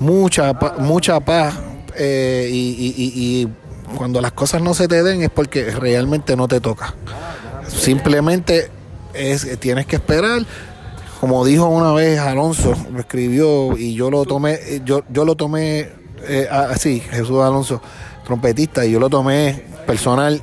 mucha, 0.00 0.52
mucha 0.78 1.20
paz. 1.20 1.54
eh, 1.98 2.48
y, 2.52 2.56
y- 2.56 2.94
y- 2.96 3.42
y 3.42 3.48
cuando 3.96 4.20
las 4.20 4.32
cosas 4.32 4.62
no 4.62 4.74
se 4.74 4.86
te 4.86 5.02
den 5.02 5.22
es 5.22 5.30
porque 5.30 5.70
realmente 5.70 6.36
no 6.36 6.46
te 6.46 6.60
toca. 6.60 6.94
Simplemente 7.66 8.70
es, 9.14 9.58
tienes 9.58 9.86
que 9.86 9.96
esperar. 9.96 10.42
Como 11.20 11.44
dijo 11.44 11.66
una 11.66 11.92
vez 11.92 12.20
Alonso, 12.20 12.74
lo 12.92 13.00
escribió 13.00 13.76
y 13.76 13.94
yo 13.94 14.10
lo 14.10 14.24
tomé, 14.24 14.60
yo, 14.84 15.02
yo 15.08 15.24
lo 15.24 15.34
tomé 15.34 15.88
eh, 16.28 16.46
así, 16.50 17.00
Jesús 17.00 17.42
Alonso, 17.42 17.80
trompetista, 18.24 18.84
y 18.84 18.92
yo 18.92 19.00
lo 19.00 19.08
tomé 19.08 19.64
personal 19.86 20.42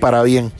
para 0.00 0.22
bien. 0.22 0.52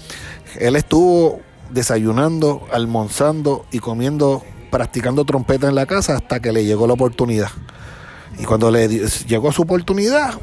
Él 0.58 0.76
estuvo 0.76 1.40
desayunando, 1.70 2.66
almorzando 2.72 3.66
y 3.72 3.78
comiendo, 3.78 4.42
practicando 4.70 5.24
trompeta 5.24 5.68
en 5.68 5.74
la 5.74 5.86
casa 5.86 6.16
hasta 6.16 6.40
que 6.40 6.52
le 6.52 6.64
llegó 6.64 6.86
la 6.86 6.94
oportunidad. 6.94 7.48
Y 8.38 8.44
cuando 8.44 8.70
le 8.70 8.88
llegó 9.26 9.50
su 9.50 9.62
oportunidad, 9.62 10.34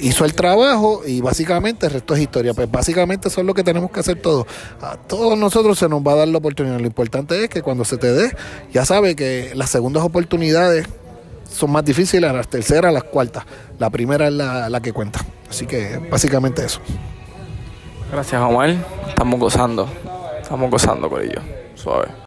hizo 0.00 0.24
el 0.24 0.34
trabajo 0.34 1.02
y 1.06 1.20
básicamente 1.20 1.86
el 1.86 1.92
resto 1.92 2.14
es 2.14 2.20
historia. 2.20 2.54
Pues 2.54 2.70
básicamente 2.70 3.28
eso 3.28 3.40
es 3.40 3.46
lo 3.46 3.52
que 3.52 3.62
tenemos 3.62 3.90
que 3.90 4.00
hacer 4.00 4.20
todos. 4.20 4.46
A 4.80 4.96
todos 4.96 5.36
nosotros 5.36 5.78
se 5.78 5.88
nos 5.88 6.00
va 6.00 6.12
a 6.12 6.16
dar 6.16 6.28
la 6.28 6.38
oportunidad. 6.38 6.78
Lo 6.80 6.86
importante 6.86 7.44
es 7.44 7.50
que 7.50 7.62
cuando 7.62 7.84
se 7.84 7.98
te 7.98 8.12
dé, 8.12 8.34
ya 8.72 8.86
sabe 8.86 9.14
que 9.14 9.52
las 9.54 9.68
segundas 9.68 10.02
oportunidades 10.02 10.86
son 11.50 11.70
más 11.72 11.84
difíciles, 11.84 12.32
las 12.32 12.48
terceras, 12.48 12.92
las 12.92 13.04
cuartas. 13.04 13.44
La 13.78 13.90
primera 13.90 14.28
es 14.28 14.32
la, 14.32 14.70
la 14.70 14.80
que 14.80 14.92
cuenta. 14.92 15.20
Así 15.50 15.66
que 15.66 15.98
básicamente 16.10 16.64
eso. 16.64 16.80
Gracias, 18.10 18.40
Omar. 18.40 18.74
Estamos 19.08 19.38
gozando. 19.38 19.88
Estamos 20.40 20.70
gozando 20.70 21.10
con 21.10 21.22
ello. 21.22 21.40
Suave. 21.74 22.08